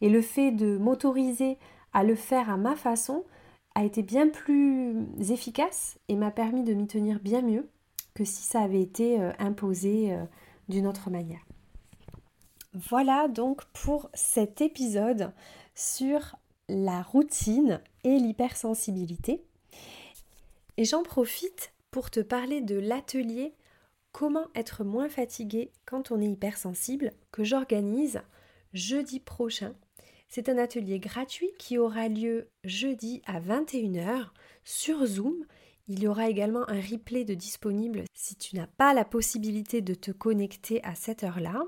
Et 0.00 0.08
le 0.08 0.20
fait 0.20 0.50
de 0.50 0.76
m'autoriser 0.78 1.58
à 1.92 2.04
le 2.04 2.14
faire 2.14 2.50
à 2.50 2.56
ma 2.56 2.76
façon 2.76 3.24
a 3.74 3.84
été 3.84 4.02
bien 4.02 4.28
plus 4.28 5.06
efficace 5.30 5.98
et 6.08 6.16
m'a 6.16 6.30
permis 6.30 6.64
de 6.64 6.74
m'y 6.74 6.86
tenir 6.86 7.20
bien 7.20 7.42
mieux 7.42 7.68
que 8.14 8.24
si 8.24 8.42
ça 8.42 8.60
avait 8.60 8.82
été 8.82 9.20
euh, 9.20 9.32
imposé 9.38 10.12
euh, 10.12 10.24
d'une 10.68 10.86
autre 10.86 11.10
manière. 11.10 11.40
Voilà 12.74 13.28
donc 13.28 13.64
pour 13.72 14.10
cet 14.14 14.60
épisode 14.60 15.32
sur 15.74 16.36
la 16.68 17.02
routine 17.02 17.80
et 18.04 18.18
l'hypersensibilité. 18.18 19.44
Et 20.80 20.86
j'en 20.86 21.02
profite 21.02 21.74
pour 21.90 22.10
te 22.10 22.20
parler 22.20 22.62
de 22.62 22.78
l'atelier 22.78 23.52
Comment 24.12 24.46
être 24.54 24.82
moins 24.82 25.10
fatigué 25.10 25.72
quand 25.84 26.10
on 26.10 26.22
est 26.22 26.30
hypersensible 26.30 27.12
que 27.32 27.44
j'organise 27.44 28.22
jeudi 28.72 29.20
prochain. 29.20 29.74
C'est 30.30 30.48
un 30.48 30.56
atelier 30.56 30.98
gratuit 30.98 31.50
qui 31.58 31.76
aura 31.76 32.08
lieu 32.08 32.48
jeudi 32.64 33.20
à 33.26 33.42
21h 33.42 34.30
sur 34.64 35.04
Zoom. 35.04 35.44
Il 35.86 36.02
y 36.02 36.08
aura 36.08 36.30
également 36.30 36.66
un 36.70 36.80
replay 36.80 37.24
de 37.24 37.34
disponible 37.34 38.04
si 38.14 38.36
tu 38.36 38.56
n'as 38.56 38.66
pas 38.66 38.94
la 38.94 39.04
possibilité 39.04 39.82
de 39.82 39.92
te 39.92 40.12
connecter 40.12 40.82
à 40.82 40.94
cette 40.94 41.24
heure-là. 41.24 41.62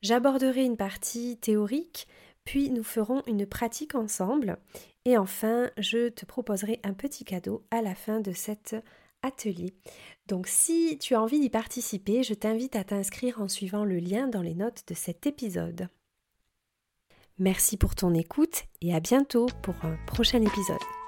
J'aborderai 0.00 0.64
une 0.64 0.78
partie 0.78 1.36
théorique, 1.36 2.08
puis 2.44 2.70
nous 2.70 2.82
ferons 2.82 3.22
une 3.26 3.46
pratique 3.46 3.94
ensemble. 3.94 4.58
Et 5.04 5.16
enfin, 5.16 5.70
je 5.78 6.08
te 6.08 6.26
proposerai 6.26 6.80
un 6.84 6.92
petit 6.92 7.24
cadeau 7.24 7.64
à 7.70 7.82
la 7.82 7.94
fin 7.94 8.20
de 8.20 8.32
cet 8.32 8.76
atelier. 9.22 9.74
Donc 10.26 10.46
si 10.46 10.98
tu 10.98 11.14
as 11.14 11.22
envie 11.22 11.40
d'y 11.40 11.50
participer, 11.50 12.22
je 12.22 12.34
t'invite 12.34 12.76
à 12.76 12.84
t'inscrire 12.84 13.40
en 13.40 13.48
suivant 13.48 13.84
le 13.84 13.98
lien 13.98 14.28
dans 14.28 14.42
les 14.42 14.54
notes 14.54 14.84
de 14.88 14.94
cet 14.94 15.26
épisode. 15.26 15.88
Merci 17.38 17.76
pour 17.76 17.94
ton 17.94 18.12
écoute 18.14 18.64
et 18.82 18.94
à 18.94 19.00
bientôt 19.00 19.46
pour 19.62 19.74
un 19.84 19.96
prochain 20.06 20.42
épisode. 20.42 20.99